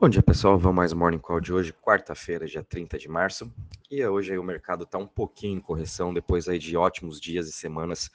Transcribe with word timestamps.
Bom 0.00 0.08
dia, 0.08 0.22
pessoal. 0.22 0.56
Vamos 0.56 0.76
mais 0.76 0.92
Morning 0.92 1.18
Call 1.18 1.40
de 1.40 1.52
hoje, 1.52 1.72
quarta-feira, 1.72 2.46
dia 2.46 2.62
30 2.62 2.96
de 2.96 3.08
março. 3.08 3.52
E 3.90 4.06
hoje 4.06 4.30
aí 4.30 4.38
o 4.38 4.44
mercado 4.44 4.84
está 4.84 4.96
um 4.96 5.08
pouquinho 5.08 5.58
em 5.58 5.60
correção 5.60 6.14
depois 6.14 6.48
aí 6.48 6.56
de 6.56 6.76
ótimos 6.76 7.20
dias 7.20 7.48
e 7.48 7.52
semanas, 7.52 8.08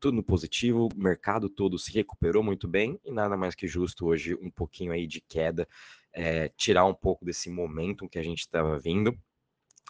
tudo 0.00 0.16
no 0.16 0.22
positivo. 0.24 0.88
O 0.92 1.00
mercado 1.00 1.48
todo 1.48 1.78
se 1.78 1.92
recuperou 1.92 2.42
muito 2.42 2.66
bem 2.66 2.98
e 3.04 3.12
nada 3.12 3.36
mais 3.36 3.54
que 3.54 3.68
justo 3.68 4.06
hoje 4.06 4.34
um 4.42 4.50
pouquinho 4.50 4.90
aí 4.90 5.06
de 5.06 5.20
queda, 5.20 5.68
é, 6.12 6.48
tirar 6.56 6.84
um 6.86 6.94
pouco 6.94 7.24
desse 7.24 7.48
momento 7.48 8.08
que 8.08 8.18
a 8.18 8.22
gente 8.24 8.40
estava 8.40 8.76
vindo 8.76 9.16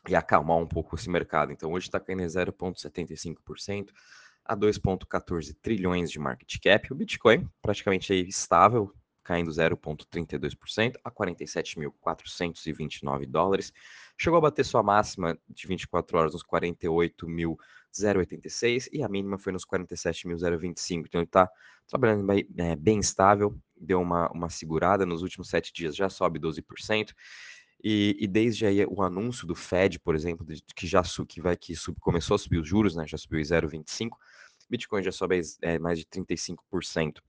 e 0.07 0.15
acalmar 0.15 0.59
um 0.59 0.67
pouco 0.67 0.97
esse 0.97 1.09
mercado. 1.09 1.51
Então 1.51 1.73
hoje 1.73 1.87
está 1.87 1.99
caindo 1.99 2.25
0,75% 2.25 3.89
a 4.45 4.55
2,14 4.55 5.57
trilhões 5.63 6.11
de 6.11 6.19
market 6.19 6.59
cap. 6.63 6.93
O 6.93 6.95
Bitcoin 6.95 7.49
praticamente 7.63 8.13
aí 8.13 8.29
estável, 8.29 8.93
caindo 9.29 9.51
0,32% 9.51 10.95
a 11.05 11.11
47.429 11.11 13.27
dólares. 13.27 13.71
Chegou 14.17 14.39
a 14.39 14.41
bater 14.41 14.65
sua 14.65 14.83
máxima 14.83 15.39
de 15.47 15.67
24 15.67 16.17
horas 16.17 16.33
nos 16.33 16.43
48.086 16.43 18.89
e 18.91 19.03
a 19.03 19.09
mínima 19.09 19.37
foi 19.37 19.53
nos 19.53 19.67
47.025. 19.67 21.05
Então 21.07 21.21
ele 21.21 21.27
está 21.27 21.47
trabalhando 21.87 22.27
bem, 22.27 22.49
é, 22.57 22.75
bem 22.75 22.99
estável, 23.01 23.55
deu 23.79 24.01
uma, 24.01 24.31
uma 24.31 24.49
segurada 24.49 25.05
nos 25.05 25.21
últimos 25.21 25.51
sete 25.51 25.75
dias, 25.75 25.95
já 25.95 26.09
sobe 26.09 26.41
12%. 26.41 27.13
E, 27.85 28.17
e, 28.19 28.27
desde 28.27 28.65
aí 28.65 28.83
o 28.87 29.03
anúncio 29.03 29.47
do 29.47 29.55
Fed, 29.55 30.01
por 30.01 30.15
exemplo, 30.17 30.47
que 30.75 30.87
já 30.87 31.03
que 31.29 31.39
vai 31.41 31.55
que 31.55 31.77
sub, 31.77 32.01
começou 32.01 32.35
a 32.35 32.39
subir 32.39 32.59
os 32.59 32.67
juros, 32.67 32.97
né, 32.97 33.07
já 33.07 33.19
subiu 33.19 33.41
0,25, 33.41 34.17
Bitcoin 34.69 35.03
já 35.03 35.13
sobe 35.13 35.41
é, 35.63 35.79
mais 35.79 35.99
de 35.99 36.05
35%. 36.07 37.23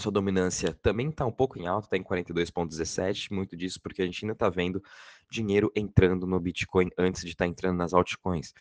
Sua 0.00 0.10
dominância 0.10 0.74
também 0.82 1.08
está 1.08 1.24
um 1.24 1.32
pouco 1.32 1.58
em 1.58 1.66
alta, 1.66 1.86
está 1.86 1.96
em 1.96 2.02
42,17. 2.02 3.32
Muito 3.32 3.56
disso 3.56 3.80
porque 3.80 4.02
a 4.02 4.04
gente 4.04 4.24
ainda 4.24 4.32
está 4.32 4.48
vendo 4.48 4.82
dinheiro 5.30 5.70
entrando 5.74 6.26
no 6.26 6.38
Bitcoin 6.40 6.90
antes 6.98 7.22
de 7.22 7.30
estar 7.30 7.44
tá 7.44 7.48
entrando 7.48 7.76
nas 7.76 7.94
altcoins. 7.94 8.52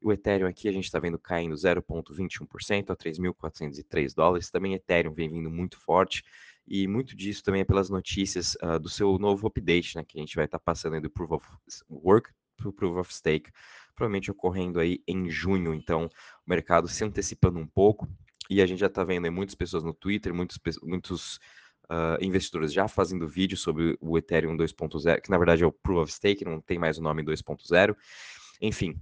E 0.00 0.06
o 0.06 0.12
Ethereum 0.12 0.46
aqui 0.46 0.68
a 0.68 0.72
gente 0.72 0.84
está 0.84 0.98
vendo 0.98 1.18
caindo 1.18 1.54
0,21% 1.54 2.90
a 2.90 2.96
3.403 2.96 4.14
dólares. 4.14 4.50
Também 4.50 4.74
Ethereum 4.74 5.14
vem 5.14 5.30
vindo 5.30 5.50
muito 5.50 5.78
forte. 5.78 6.22
E 6.66 6.86
muito 6.86 7.16
disso 7.16 7.42
também 7.42 7.62
é 7.62 7.64
pelas 7.64 7.90
notícias 7.90 8.54
uh, 8.62 8.78
do 8.78 8.88
seu 8.88 9.18
novo 9.18 9.46
update, 9.46 9.96
né, 9.96 10.04
que 10.04 10.18
a 10.18 10.20
gente 10.20 10.36
vai 10.36 10.44
estar 10.44 10.58
tá 10.58 10.64
passando 10.64 11.00
do 11.00 11.10
Proof 11.10 11.32
of 11.32 11.46
Work 11.90 12.30
para 12.56 12.68
o 12.68 12.72
Proof 12.72 12.96
of 12.98 13.14
Stake, 13.14 13.50
provavelmente 13.96 14.30
ocorrendo 14.30 14.78
aí 14.78 15.02
em 15.06 15.28
junho. 15.28 15.74
Então, 15.74 16.06
o 16.06 16.50
mercado 16.50 16.86
se 16.86 17.04
antecipando 17.04 17.58
um 17.58 17.66
pouco, 17.66 18.08
e 18.52 18.60
a 18.60 18.66
gente 18.66 18.80
já 18.80 18.86
está 18.86 19.02
vendo 19.02 19.24
aí 19.24 19.30
muitas 19.30 19.54
pessoas 19.54 19.82
no 19.82 19.94
Twitter, 19.94 20.34
muitos, 20.34 20.58
muitos 20.82 21.36
uh, 21.84 22.22
investidores 22.22 22.72
já 22.72 22.86
fazendo 22.86 23.26
vídeo 23.26 23.56
sobre 23.56 23.96
o 24.00 24.18
Ethereum 24.18 24.56
2.0, 24.56 25.20
que 25.20 25.30
na 25.30 25.38
verdade 25.38 25.62
é 25.62 25.66
o 25.66 25.72
Proof 25.72 26.02
of 26.02 26.12
Stake, 26.12 26.44
não 26.44 26.60
tem 26.60 26.78
mais 26.78 26.98
o 26.98 27.02
nome 27.02 27.22
2.0. 27.22 27.96
Enfim, 28.60 29.00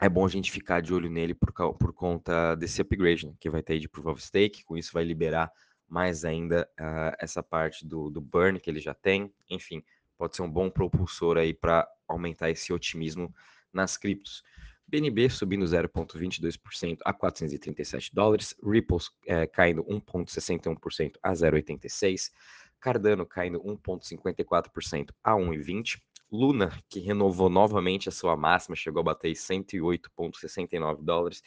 é 0.00 0.08
bom 0.08 0.26
a 0.26 0.28
gente 0.28 0.50
ficar 0.52 0.82
de 0.82 0.92
olho 0.92 1.08
nele 1.10 1.34
por, 1.34 1.52
por 1.52 1.92
conta 1.92 2.54
desse 2.54 2.82
upgrade, 2.82 3.26
né, 3.26 3.34
que 3.40 3.48
vai 3.48 3.62
ter 3.62 3.78
de 3.78 3.88
Proof 3.88 4.06
of 4.06 4.22
Stake, 4.22 4.64
com 4.64 4.76
isso 4.76 4.92
vai 4.92 5.04
liberar 5.04 5.50
mais 5.88 6.24
ainda 6.24 6.68
uh, 6.80 7.16
essa 7.18 7.42
parte 7.42 7.86
do, 7.86 8.10
do 8.10 8.20
burn 8.20 8.58
que 8.60 8.68
ele 8.68 8.80
já 8.80 8.94
tem. 8.94 9.32
Enfim, 9.48 9.82
pode 10.16 10.36
ser 10.36 10.42
um 10.42 10.50
bom 10.50 10.70
propulsor 10.70 11.36
aí 11.36 11.54
para 11.54 11.88
aumentar 12.08 12.50
esse 12.50 12.72
otimismo 12.72 13.34
nas 13.72 13.96
criptos. 13.96 14.42
BNB 14.86 15.30
subindo 15.30 15.64
0,22% 15.64 16.98
a 17.04 17.12
437 17.12 18.14
dólares, 18.14 18.54
Ripple 18.62 18.98
é, 19.26 19.46
caindo 19.46 19.82
1,61% 19.84 21.16
a 21.22 21.32
0,86, 21.32 22.30
Cardano 22.78 23.24
caindo 23.24 23.60
1,54% 23.60 25.10
a 25.22 25.32
1,20, 25.32 26.00
Luna, 26.30 26.82
que 26.88 27.00
renovou 27.00 27.48
novamente 27.48 28.08
a 28.08 28.12
sua 28.12 28.36
máxima, 28.36 28.76
chegou 28.76 29.00
a 29.00 29.04
bater 29.04 29.32
108,69 29.32 31.02
dólares, 31.02 31.42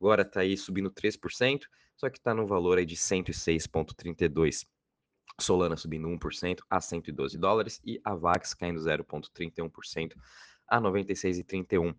agora 0.00 0.22
está 0.22 0.40
aí 0.40 0.56
subindo 0.56 0.90
3%, 0.90 1.62
só 1.96 2.08
que 2.08 2.18
está 2.18 2.32
no 2.32 2.46
valor 2.46 2.78
aí 2.78 2.86
de 2.86 2.96
106,32. 2.96 4.66
Solana 5.38 5.76
subindo 5.76 6.08
1% 6.08 6.58
a 6.68 6.80
112 6.80 7.36
dólares 7.38 7.80
e 7.84 8.00
a 8.04 8.14
VAX 8.14 8.54
caindo 8.54 8.80
0,31% 8.80 10.14
a 10.66 10.80
96,31. 10.80 11.94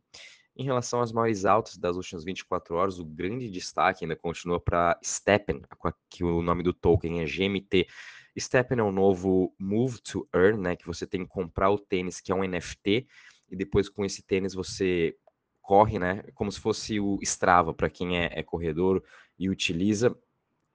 Em 0.56 0.64
relação 0.64 1.02
às 1.02 1.12
maiores 1.12 1.46
altas 1.46 1.78
das 1.78 1.96
últimas 1.96 2.24
24 2.24 2.76
horas, 2.76 3.00
o 3.00 3.06
grande 3.06 3.50
destaque 3.50 4.04
ainda 4.04 4.16
continua 4.16 4.60
para 4.60 5.00
Steppen, 5.04 5.62
que 6.10 6.24
o 6.24 6.42
nome 6.42 6.62
do 6.62 6.74
token 6.74 7.22
é 7.22 7.26
GMT. 7.26 7.88
Steppen 8.38 8.80
é 8.80 8.84
o 8.84 8.92
novo 8.92 9.54
Move 9.58 10.02
to 10.02 10.28
Earn, 10.34 10.62
né, 10.62 10.76
que 10.76 10.86
você 10.86 11.08
tem 11.08 11.24
que 11.24 11.30
comprar 11.30 11.70
o 11.70 11.80
tênis, 11.80 12.20
que 12.20 12.32
é 12.32 12.36
um 12.36 12.44
NFT, 12.44 13.08
e 13.50 13.56
depois 13.56 13.90
com 13.90 14.04
esse 14.06 14.24
tênis 14.24 14.54
você 14.54 15.16
corre, 15.62 16.00
né, 16.00 16.24
como 16.34 16.52
se 16.52 16.60
fosse 16.60 17.00
o 17.00 17.20
Strava, 17.22 17.74
para 17.74 17.90
quem 17.90 18.18
é, 18.18 18.30
é 18.34 18.44
corredor 18.44 19.04
e 19.38 19.50
utiliza, 19.50 20.16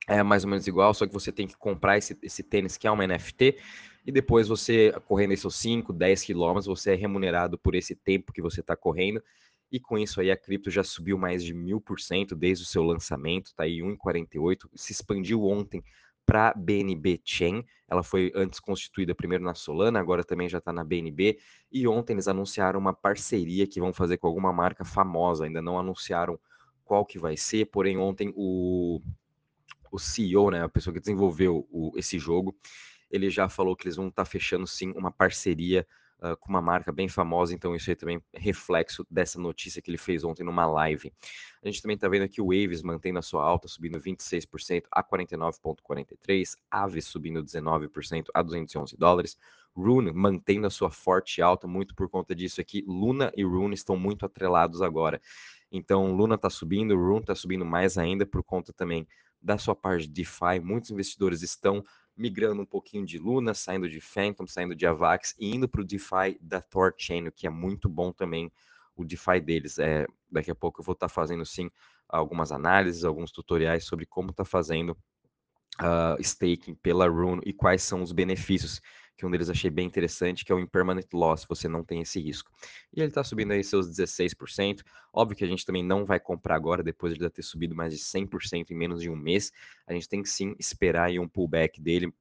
é 0.08 0.22
mais 0.22 0.44
ou 0.44 0.50
menos 0.50 0.66
igual, 0.66 0.94
só 0.94 1.06
que 1.06 1.12
você 1.12 1.32
tem 1.32 1.46
que 1.46 1.56
comprar 1.56 1.98
esse, 1.98 2.16
esse 2.22 2.42
tênis 2.42 2.76
que 2.76 2.86
é 2.86 2.90
uma 2.90 3.06
NFT, 3.06 3.58
e 4.06 4.12
depois 4.12 4.46
você, 4.46 4.92
correndo 5.06 5.32
esses 5.32 5.54
5, 5.54 5.92
10 5.92 6.22
quilômetros, 6.22 6.66
você 6.66 6.92
é 6.92 6.94
remunerado 6.94 7.58
por 7.58 7.74
esse 7.74 7.94
tempo 7.94 8.32
que 8.32 8.40
você 8.40 8.60
está 8.60 8.76
correndo, 8.76 9.22
e 9.70 9.80
com 9.80 9.98
isso 9.98 10.20
aí 10.20 10.30
a 10.30 10.36
cripto 10.36 10.70
já 10.70 10.84
subiu 10.84 11.18
mais 11.18 11.42
de 11.42 11.52
mil 11.52 11.80
por 11.80 12.00
cento 12.00 12.34
desde 12.34 12.64
o 12.64 12.66
seu 12.66 12.82
lançamento, 12.82 13.54
tá 13.54 13.64
aí 13.64 13.78
1,48, 13.78 14.68
se 14.74 14.92
expandiu 14.92 15.44
ontem 15.44 15.82
para 16.26 16.52
BNB 16.54 17.20
Chain. 17.24 17.64
Ela 17.88 18.02
foi 18.02 18.32
antes 18.34 18.58
constituída 18.58 19.14
primeiro 19.14 19.44
na 19.44 19.54
Solana, 19.54 20.00
agora 20.00 20.24
também 20.24 20.48
já 20.48 20.58
está 20.58 20.72
na 20.72 20.82
BNB. 20.82 21.38
E 21.70 21.86
ontem 21.86 22.14
eles 22.14 22.26
anunciaram 22.26 22.80
uma 22.80 22.92
parceria 22.92 23.66
que 23.66 23.80
vão 23.80 23.92
fazer 23.92 24.16
com 24.18 24.26
alguma 24.26 24.52
marca 24.52 24.84
famosa. 24.84 25.44
Ainda 25.44 25.62
não 25.62 25.78
anunciaram 25.78 26.38
qual 26.84 27.06
que 27.06 27.18
vai 27.18 27.36
ser, 27.36 27.66
porém 27.66 27.96
ontem 27.96 28.32
o, 28.34 29.00
o 29.90 29.98
CEO, 29.98 30.50
né, 30.50 30.62
a 30.62 30.68
pessoa 30.68 30.92
que 30.92 31.00
desenvolveu 31.00 31.66
o, 31.70 31.92
esse 31.96 32.18
jogo, 32.18 32.56
ele 33.10 33.30
já 33.30 33.48
falou 33.48 33.76
que 33.76 33.86
eles 33.86 33.96
vão 33.96 34.08
estar 34.08 34.24
tá 34.24 34.30
fechando 34.30 34.66
sim 34.66 34.92
uma 34.96 35.12
parceria 35.12 35.86
uh, 36.32 36.36
com 36.36 36.48
uma 36.48 36.60
marca 36.60 36.92
bem 36.92 37.08
famosa, 37.08 37.54
então 37.54 37.74
isso 37.74 37.90
aí 37.90 37.96
também 37.96 38.22
é 38.32 38.38
reflexo 38.38 39.06
dessa 39.10 39.38
notícia 39.38 39.80
que 39.80 39.90
ele 39.90 39.98
fez 39.98 40.24
ontem 40.24 40.44
numa 40.44 40.66
live. 40.66 41.12
A 41.62 41.66
gente 41.66 41.82
também 41.82 41.94
está 41.94 42.08
vendo 42.08 42.22
aqui 42.22 42.40
o 42.40 42.46
Waves 42.46 42.82
mantendo 42.82 43.18
a 43.18 43.22
sua 43.22 43.44
alta, 43.44 43.68
subindo 43.68 44.00
26% 44.00 44.84
a 44.90 45.02
49,43, 45.02 46.56
Aves 46.70 47.06
subindo 47.06 47.42
19% 47.42 48.26
a 48.34 48.42
211 48.42 48.96
dólares, 48.96 49.36
Rune 49.76 50.12
mantendo 50.12 50.66
a 50.66 50.70
sua 50.70 50.90
forte 50.90 51.42
alta, 51.42 51.66
muito 51.66 51.94
por 51.94 52.08
conta 52.08 52.34
disso 52.34 52.60
aqui. 52.60 52.82
Luna 52.86 53.30
e 53.36 53.44
Rune 53.44 53.74
estão 53.74 53.96
muito 53.96 54.24
atrelados 54.24 54.80
agora. 54.80 55.20
Então, 55.70 56.12
Luna 56.14 56.36
está 56.36 56.48
subindo, 56.48 56.96
Rune 56.96 57.20
está 57.20 57.34
subindo 57.34 57.64
mais 57.64 57.98
ainda 57.98 58.24
por 58.24 58.42
conta 58.42 58.72
também 58.72 59.06
da 59.40 59.58
sua 59.58 59.76
parte 59.76 60.06
de 60.06 60.14
DeFi. 60.14 60.60
Muitos 60.62 60.90
investidores 60.90 61.42
estão 61.42 61.84
migrando 62.16 62.62
um 62.62 62.66
pouquinho 62.66 63.04
de 63.04 63.18
Luna, 63.18 63.52
saindo 63.54 63.88
de 63.88 64.00
Phantom, 64.00 64.46
saindo 64.46 64.74
de 64.74 64.86
Avax 64.86 65.34
e 65.38 65.54
indo 65.54 65.68
para 65.68 65.80
o 65.80 65.84
DeFi 65.84 66.38
da 66.40 66.60
Torchain, 66.60 67.30
que 67.30 67.46
é 67.46 67.50
muito 67.50 67.88
bom 67.88 68.12
também 68.12 68.50
o 68.96 69.04
DeFi 69.04 69.40
deles. 69.40 69.78
É, 69.78 70.06
daqui 70.30 70.50
a 70.50 70.54
pouco 70.54 70.80
eu 70.80 70.84
vou 70.84 70.94
estar 70.94 71.08
tá 71.08 71.12
fazendo 71.12 71.44
sim 71.44 71.70
algumas 72.08 72.52
análises, 72.52 73.04
alguns 73.04 73.30
tutoriais 73.30 73.84
sobre 73.84 74.06
como 74.06 74.30
está 74.30 74.44
fazendo 74.44 74.96
uh, 75.80 76.20
staking 76.20 76.74
pela 76.76 77.08
Rune 77.08 77.42
e 77.44 77.52
quais 77.52 77.82
são 77.82 78.02
os 78.02 78.12
benefícios 78.12 78.80
que 79.16 79.24
um 79.24 79.30
deles 79.30 79.48
achei 79.48 79.70
bem 79.70 79.86
interessante, 79.86 80.44
que 80.44 80.52
é 80.52 80.54
o 80.54 80.58
impermanent 80.58 81.06
loss, 81.12 81.46
você 81.48 81.68
não 81.68 81.82
tem 81.82 82.02
esse 82.02 82.20
risco. 82.20 82.50
E 82.94 83.00
ele 83.00 83.08
está 83.08 83.24
subindo 83.24 83.52
aí 83.52 83.64
seus 83.64 83.88
16%. 83.88 84.82
Óbvio 85.12 85.36
que 85.36 85.44
a 85.44 85.46
gente 85.46 85.64
também 85.64 85.82
não 85.82 86.04
vai 86.04 86.20
comprar 86.20 86.54
agora, 86.54 86.82
depois 86.82 87.14
de 87.14 87.20
ele 87.20 87.30
ter 87.30 87.42
subido 87.42 87.74
mais 87.74 87.92
de 87.92 87.98
100% 87.98 88.70
em 88.70 88.74
menos 88.74 89.00
de 89.00 89.08
um 89.08 89.16
mês. 89.16 89.50
A 89.86 89.92
gente 89.92 90.08
tem 90.08 90.22
que 90.22 90.28
sim 90.28 90.54
esperar 90.58 91.06
aí 91.06 91.18
um 91.18 91.26
pullback 91.28 91.80
dele, 91.80 92.12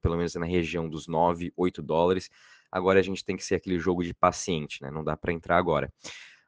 pelo 0.00 0.16
menos 0.16 0.34
na 0.36 0.46
região 0.46 0.88
dos 0.88 1.08
9, 1.08 1.52
8 1.56 1.82
dólares. 1.82 2.30
Agora 2.70 3.00
a 3.00 3.02
gente 3.02 3.24
tem 3.24 3.36
que 3.36 3.44
ser 3.44 3.56
aquele 3.56 3.78
jogo 3.78 4.04
de 4.04 4.14
paciente, 4.14 4.82
né? 4.82 4.90
Não 4.90 5.04
dá 5.04 5.16
para 5.16 5.32
entrar 5.32 5.56
agora. 5.56 5.92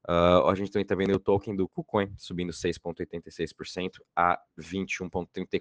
Uh, 0.08 0.47
a 0.49 0.55
gente 0.55 0.70
também 0.70 0.85
está 0.85 0.94
vendo 0.94 1.14
o 1.14 1.19
token 1.19 1.56
do 1.56 1.69
KuCoin 1.69 2.12
subindo 2.17 2.53
6,86% 2.53 3.99
a 4.14 4.41
21,34%. 4.56 5.61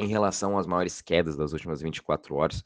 Em 0.00 0.08
relação 0.08 0.58
às 0.58 0.66
maiores 0.66 1.00
quedas 1.02 1.36
das 1.36 1.52
últimas 1.52 1.80
24 1.80 2.34
horas, 2.34 2.62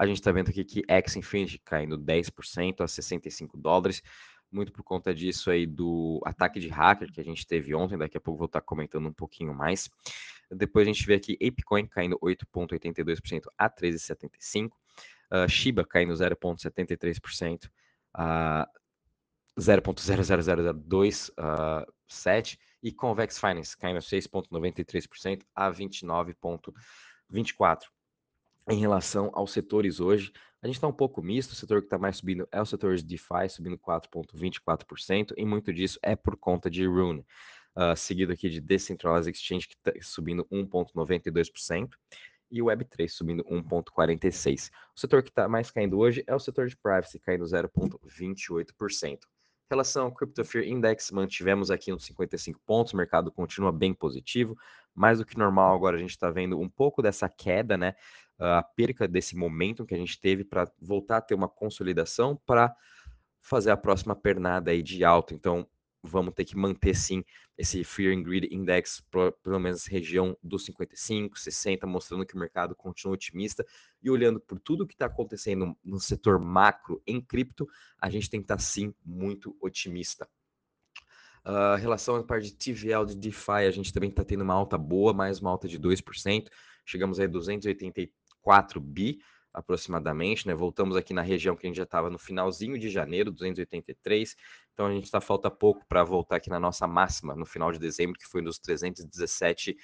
a 0.00 0.06
gente 0.06 0.16
está 0.16 0.32
vendo 0.32 0.48
aqui 0.48 0.64
que 0.64 0.82
X 0.88 1.16
Infinity 1.16 1.58
caindo 1.58 1.98
10% 1.98 2.80
a 2.80 2.88
65 2.88 3.58
dólares, 3.58 4.02
muito 4.50 4.72
por 4.72 4.82
conta 4.82 5.14
disso 5.14 5.50
aí 5.50 5.66
do 5.66 6.22
ataque 6.24 6.58
de 6.58 6.68
hacker 6.68 7.12
que 7.12 7.20
a 7.20 7.24
gente 7.24 7.46
teve 7.46 7.74
ontem, 7.74 7.98
daqui 7.98 8.16
a 8.16 8.20
pouco 8.20 8.38
vou 8.38 8.46
estar 8.46 8.62
comentando 8.62 9.06
um 9.06 9.12
pouquinho 9.12 9.54
mais. 9.54 9.90
Depois 10.50 10.88
a 10.88 10.90
gente 10.90 11.06
vê 11.06 11.16
aqui 11.16 11.34
ApeCoin 11.34 11.86
caindo 11.86 12.18
8,82% 12.18 13.42
a 13.58 13.68
13,75%, 13.68 14.68
uh, 14.68 14.70
ah, 15.32 15.46
Shiba 15.46 15.84
caindo 15.84 16.14
0,73% 16.14 17.70
a 18.14 18.66
0,00027% 19.58 22.54
uh, 22.54 22.58
e 22.82 22.90
Convex 22.90 23.38
Finance 23.38 23.76
caindo 23.76 24.00
6,93% 24.00 25.42
a 25.54 25.70
29,24%. 25.70 27.82
Em 28.70 28.78
relação 28.78 29.30
aos 29.34 29.50
setores 29.50 29.98
hoje, 29.98 30.32
a 30.62 30.66
gente 30.66 30.76
está 30.76 30.86
um 30.86 30.92
pouco 30.92 31.20
misto, 31.20 31.50
o 31.50 31.54
setor 31.56 31.80
que 31.80 31.86
está 31.86 31.98
mais 31.98 32.18
subindo 32.18 32.46
é 32.52 32.60
o 32.60 32.64
setor 32.64 32.94
de 32.94 33.02
DeFi, 33.02 33.48
subindo 33.48 33.76
4,24%, 33.76 35.34
e 35.36 35.44
muito 35.44 35.72
disso 35.72 35.98
é 36.02 36.14
por 36.14 36.36
conta 36.36 36.70
de 36.70 36.86
Rune, 36.86 37.26
uh, 37.76 37.96
seguido 37.96 38.32
aqui 38.32 38.48
de 38.48 38.60
Decentralized 38.60 39.36
Exchange, 39.36 39.66
que 39.66 39.74
está 39.74 39.92
subindo 40.00 40.46
1,92%, 40.52 41.90
e 42.48 42.62
o 42.62 42.66
Web3 42.66 43.08
subindo 43.08 43.42
1,46%. 43.44 44.70
O 44.96 45.00
setor 45.00 45.22
que 45.22 45.30
está 45.30 45.48
mais 45.48 45.70
caindo 45.70 45.98
hoje 45.98 46.22
é 46.26 46.34
o 46.34 46.38
setor 46.38 46.68
de 46.68 46.76
Privacy, 46.76 47.18
caindo 47.18 47.44
0,28%. 47.44 49.18
Em 49.70 49.74
relação 49.74 50.06
ao 50.06 50.12
Crypto 50.12 50.44
Fear 50.44 50.64
Index, 50.64 51.10
mantivemos 51.12 51.70
aqui 51.70 51.92
uns 51.92 52.04
55 52.04 52.60
pontos, 52.66 52.92
o 52.92 52.96
mercado 52.96 53.30
continua 53.30 53.70
bem 53.72 53.94
positivo, 53.94 54.56
mais 54.94 55.18
do 55.18 55.24
que 55.24 55.38
normal 55.38 55.74
agora 55.74 55.96
a 55.96 56.00
gente 56.00 56.10
está 56.10 56.28
vendo 56.28 56.58
um 56.58 56.68
pouco 56.68 57.00
dessa 57.00 57.28
queda, 57.28 57.76
né? 57.76 57.94
A 58.40 58.62
perca 58.62 59.06
desse 59.06 59.36
momento 59.36 59.84
que 59.84 59.94
a 59.94 59.98
gente 59.98 60.18
teve 60.18 60.44
para 60.44 60.70
voltar 60.80 61.18
a 61.18 61.20
ter 61.20 61.34
uma 61.34 61.48
consolidação 61.48 62.40
para 62.46 62.74
fazer 63.42 63.70
a 63.70 63.76
próxima 63.76 64.16
pernada 64.16 64.70
aí 64.70 64.82
de 64.82 65.04
alta. 65.04 65.34
Então, 65.34 65.68
vamos 66.02 66.34
ter 66.34 66.44
que 66.46 66.56
manter 66.56 66.94
sim 66.94 67.22
esse 67.56 67.84
Fear 67.84 68.16
and 68.16 68.22
Greed 68.22 68.48
Index, 68.50 69.02
pelo 69.42 69.60
menos 69.60 69.84
região 69.84 70.36
dos 70.42 70.64
55, 70.64 71.38
60, 71.38 71.86
mostrando 71.86 72.24
que 72.24 72.34
o 72.34 72.38
mercado 72.38 72.74
continua 72.74 73.14
otimista. 73.14 73.66
E 74.02 74.10
olhando 74.10 74.40
por 74.40 74.58
tudo 74.58 74.86
que 74.86 74.94
está 74.94 75.06
acontecendo 75.06 75.76
no 75.84 76.00
setor 76.00 76.38
macro 76.40 77.02
em 77.06 77.20
cripto, 77.20 77.68
a 78.00 78.08
gente 78.08 78.30
tem 78.30 78.40
que 78.40 78.44
estar 78.44 78.56
tá, 78.56 78.62
sim 78.62 78.94
muito 79.04 79.54
otimista. 79.60 80.26
Uh, 81.44 81.76
relação 81.78 82.16
à 82.16 82.22
parte 82.22 82.46
de 82.50 82.54
TVL 82.54 83.04
de 83.06 83.16
DeFi, 83.16 83.66
a 83.66 83.70
gente 83.70 83.92
também 83.92 84.10
está 84.10 84.24
tendo 84.24 84.42
uma 84.42 84.54
alta 84.54 84.76
boa, 84.78 85.12
mais 85.12 85.40
uma 85.40 85.50
alta 85.50 85.68
de 85.68 85.78
2%. 85.78 86.48
Chegamos 86.84 87.20
aí 87.20 87.26
a 87.26 87.28
283 87.28 88.08
4 88.42 88.80
bi 88.80 89.20
aproximadamente, 89.52 90.46
né? 90.46 90.54
Voltamos 90.54 90.96
aqui 90.96 91.12
na 91.12 91.22
região 91.22 91.56
que 91.56 91.66
a 91.66 91.68
gente 91.68 91.76
já 91.76 91.82
estava 91.82 92.08
no 92.08 92.18
finalzinho 92.18 92.78
de 92.78 92.88
janeiro, 92.88 93.30
283. 93.30 94.36
Então 94.72 94.86
a 94.86 94.92
gente 94.92 95.04
está 95.04 95.20
falta 95.20 95.50
pouco 95.50 95.84
para 95.86 96.04
voltar 96.04 96.36
aqui 96.36 96.48
na 96.48 96.60
nossa 96.60 96.86
máxima 96.86 97.34
no 97.34 97.44
final 97.44 97.72
de 97.72 97.78
dezembro, 97.78 98.18
que 98.18 98.26
foi 98.26 98.42
nos 98.42 98.58
317 98.58 99.76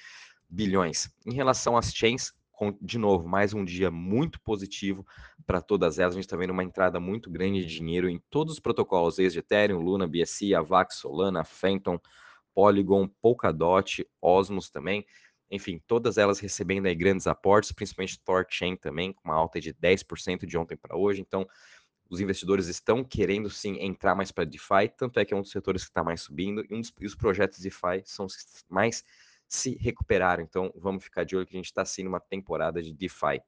bilhões. 0.49 1.09
Em 1.25 1.33
relação 1.33 1.77
às 1.77 1.93
chains, 1.93 2.33
de 2.81 2.97
novo, 2.97 3.27
mais 3.27 3.53
um 3.53 3.63
dia 3.63 3.91
muito 3.91 4.41
positivo 4.41 5.05
para 5.45 5.61
todas 5.61 5.99
elas. 5.99 6.15
A 6.15 6.17
gente 6.17 6.25
está 6.25 6.37
vendo 6.37 6.51
uma 6.51 6.63
entrada 6.63 6.99
muito 6.99 7.29
grande 7.29 7.65
de 7.65 7.75
dinheiro 7.75 8.09
em 8.09 8.19
todos 8.29 8.53
os 8.53 8.59
protocolos, 8.59 9.17
desde 9.17 9.39
Ethereum, 9.39 9.79
Luna, 9.79 10.07
BSC, 10.07 10.55
Avax, 10.55 10.95
Solana, 10.95 11.43
Phantom, 11.43 11.99
Polygon, 12.55 13.07
Polkadot, 13.21 14.07
Osmos 14.19 14.69
também 14.69 15.05
enfim, 15.49 15.81
todas 15.87 16.17
elas 16.17 16.39
recebendo 16.39 16.87
aí 16.87 16.95
grandes 16.95 17.27
aportes, 17.27 17.71
principalmente 17.71 18.19
Thorchain 18.19 18.75
também, 18.75 19.13
com 19.13 19.29
uma 19.29 19.35
alta 19.35 19.59
de 19.59 19.73
10% 19.73 20.45
de 20.45 20.57
ontem 20.57 20.75
para 20.75 20.97
hoje. 20.97 21.21
Então, 21.21 21.47
os 22.09 22.19
investidores 22.19 22.67
estão 22.67 23.03
querendo 23.03 23.49
sim 23.49 23.77
entrar 23.79 24.15
mais 24.15 24.31
para 24.31 24.45
DeFi, 24.45 24.89
tanto 24.97 25.19
é 25.19 25.25
que 25.25 25.33
é 25.33 25.37
um 25.37 25.41
dos 25.41 25.51
setores 25.51 25.83
que 25.83 25.89
está 25.89 26.03
mais 26.03 26.21
subindo, 26.21 26.65
e, 26.69 26.73
um 26.73 26.81
dos, 26.81 26.93
e 26.99 27.05
os 27.05 27.15
projetos 27.15 27.59
DeFi 27.59 28.01
são 28.05 28.25
os 28.25 28.35
que 28.35 28.43
mais 28.69 29.03
se 29.47 29.77
recuperaram. 29.77 30.43
Então, 30.43 30.71
vamos 30.75 31.03
ficar 31.03 31.23
de 31.23 31.35
olho 31.35 31.45
que 31.45 31.55
a 31.55 31.59
gente 31.59 31.65
está 31.65 31.85
sim 31.85 32.03
numa 32.03 32.19
temporada 32.19 32.81
de 32.81 32.93
DeFi. 32.93 33.41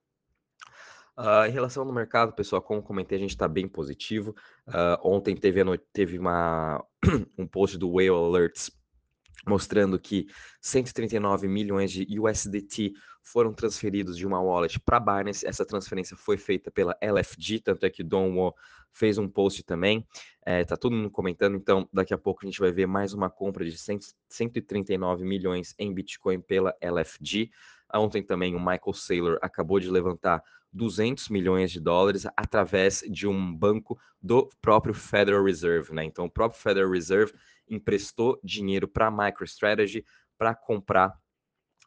Uh, 1.17 1.45
em 1.47 1.51
relação 1.51 1.83
ao 1.83 1.91
mercado, 1.91 2.31
pessoal, 2.31 2.61
como 2.61 2.81
comentei, 2.81 3.17
a 3.17 3.21
gente 3.21 3.31
está 3.31 3.45
bem 3.45 3.67
positivo. 3.67 4.33
Uh, 4.67 4.97
ontem 5.03 5.35
teve, 5.35 5.61
teve 5.91 6.17
uma, 6.17 6.81
um 7.37 7.45
post 7.45 7.77
do 7.77 7.91
Whale 7.91 8.09
Alerts 8.09 8.71
mostrando 9.45 9.99
que 9.99 10.27
139 10.61 11.47
milhões 11.47 11.91
de 11.91 12.19
USDT 12.19 12.93
foram 13.21 13.53
transferidos 13.53 14.17
de 14.17 14.25
uma 14.25 14.41
wallet 14.41 14.79
para 14.79 14.99
Binance. 14.99 15.45
Essa 15.45 15.65
transferência 15.65 16.17
foi 16.17 16.37
feita 16.37 16.71
pela 16.71 16.97
LFG, 17.01 17.59
tanto 17.59 17.85
é 17.85 17.89
que 17.89 18.03
Don 18.03 18.35
Wo 18.35 18.53
fez 18.91 19.17
um 19.17 19.27
post 19.27 19.63
também. 19.63 20.05
É, 20.45 20.63
tá 20.63 20.75
todo 20.75 20.95
mundo 20.95 21.11
comentando, 21.11 21.55
então 21.55 21.87
daqui 21.93 22.13
a 22.13 22.17
pouco 22.17 22.41
a 22.43 22.45
gente 22.45 22.59
vai 22.59 22.71
ver 22.71 22.87
mais 22.87 23.13
uma 23.13 23.29
compra 23.29 23.63
de 23.63 23.77
100, 23.77 23.99
139 24.27 25.23
milhões 25.23 25.75
em 25.77 25.93
Bitcoin 25.93 26.41
pela 26.41 26.75
LFG. 26.81 27.51
Ontem 27.93 28.23
também 28.23 28.55
o 28.55 28.59
Michael 28.59 28.93
Saylor 28.93 29.37
acabou 29.41 29.79
de 29.79 29.89
levantar 29.89 30.43
200 30.71 31.29
milhões 31.29 31.71
de 31.71 31.79
dólares 31.79 32.27
através 32.37 33.03
de 33.09 33.27
um 33.27 33.55
banco 33.55 33.99
do 34.21 34.49
próprio 34.61 34.93
Federal 34.93 35.43
Reserve, 35.43 35.93
né? 35.93 36.03
Então 36.03 36.25
o 36.25 36.29
próprio 36.29 36.61
Federal 36.61 36.91
Reserve 36.91 37.33
emprestou 37.69 38.39
dinheiro 38.43 38.87
para 38.87 39.07
a 39.07 39.11
MicroStrategy 39.11 40.05
para 40.37 40.55
comprar 40.55 41.13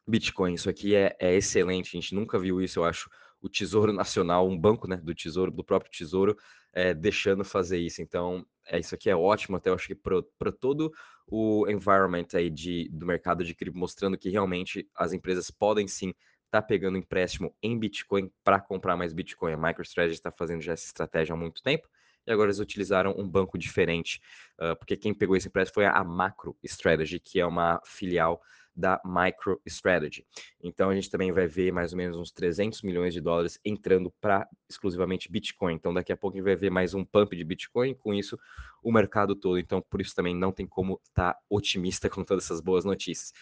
Bitcoin. 0.06 0.55
Isso 0.55 0.69
aqui 0.69 0.94
é, 0.94 1.17
é, 1.19 1.34
excelente, 1.34 1.96
a 1.96 2.00
gente 2.00 2.14
nunca 2.14 2.38
viu 2.38 2.61
isso, 2.61 2.81
eu 2.81 2.84
acho. 2.84 3.08
O 3.40 3.49
Tesouro 3.49 3.93
Nacional, 3.93 4.49
um 4.49 4.56
banco 4.56 4.87
né, 4.87 4.96
do 4.96 5.14
Tesouro, 5.14 5.50
do 5.50 5.64
próprio 5.64 5.90
Tesouro, 5.90 6.37
é, 6.73 6.94
deixando 6.94 7.44
fazer 7.44 7.79
isso. 7.79 8.00
Então, 8.00 8.46
é, 8.67 8.79
isso 8.79 8.94
aqui 8.94 9.11
é 9.11 9.17
ótimo, 9.17 9.56
até 9.56 9.69
eu 9.69 9.75
acho 9.75 9.88
que 9.88 9.94
para 9.94 10.52
todo 10.52 10.93
o 11.26 11.69
environment 11.69 12.26
aí 12.35 12.49
de, 12.49 12.88
do 12.93 13.05
mercado 13.05 13.44
de 13.44 13.55
cripto, 13.55 13.78
mostrando 13.78 14.17
que 14.17 14.28
realmente 14.31 14.88
as 14.94 15.12
empresas 15.12 15.50
podem 15.50 15.88
sim 15.88 16.11
estar 16.11 16.61
tá 16.61 16.62
pegando 16.62 16.99
empréstimo 16.99 17.55
em 17.62 17.76
Bitcoin 17.76 18.31
para 18.44 18.61
comprar 18.61 18.96
mais 18.96 19.12
Bitcoin. 19.12 19.55
A 19.55 19.56
MicroStrategy 19.56 20.14
está 20.14 20.31
fazendo 20.31 20.62
já 20.62 20.73
essa 20.73 20.87
estratégia 20.87 21.32
há 21.32 21.37
muito 21.37 21.62
tempo 21.62 21.88
e 22.26 22.32
agora 22.32 22.48
eles 22.48 22.58
utilizaram 22.58 23.14
um 23.16 23.28
banco 23.28 23.58
diferente, 23.58 24.20
uh, 24.60 24.76
porque 24.76 24.96
quem 24.96 25.12
pegou 25.14 25.36
esse 25.36 25.48
empréstimo 25.48 25.74
foi 25.74 25.86
a 25.86 26.04
Macro 26.04 26.56
Strategy, 26.62 27.19
que 27.19 27.40
é 27.40 27.46
uma 27.46 27.80
filial 27.84 28.40
da 28.74 29.00
MicroStrategy. 29.04 30.26
Então 30.62 30.90
a 30.90 30.94
gente 30.94 31.10
também 31.10 31.30
vai 31.30 31.46
ver 31.46 31.72
mais 31.72 31.92
ou 31.92 31.98
menos 31.98 32.16
uns 32.16 32.30
300 32.30 32.82
milhões 32.82 33.12
de 33.12 33.20
dólares 33.20 33.60
entrando 33.64 34.10
para 34.20 34.48
exclusivamente 34.69 35.30
Bitcoin. 35.30 35.74
Então 35.74 35.92
daqui 35.92 36.12
a 36.12 36.16
pouco 36.16 36.36
a 36.36 36.38
gente 36.38 36.44
vai 36.44 36.56
ver 36.56 36.70
mais 36.70 36.94
um 36.94 37.04
pump 37.04 37.36
de 37.36 37.44
Bitcoin, 37.44 37.94
com 37.94 38.14
isso 38.14 38.38
o 38.82 38.90
mercado 38.90 39.36
todo. 39.36 39.58
Então 39.58 39.82
por 39.82 40.00
isso 40.00 40.14
também 40.14 40.34
não 40.34 40.50
tem 40.50 40.66
como 40.66 40.98
estar 41.04 41.34
tá 41.34 41.40
otimista 41.50 42.08
com 42.10 42.25
todas 42.25 42.44
essas 42.44 42.60
boas 42.60 42.84
notícias. 42.84 43.32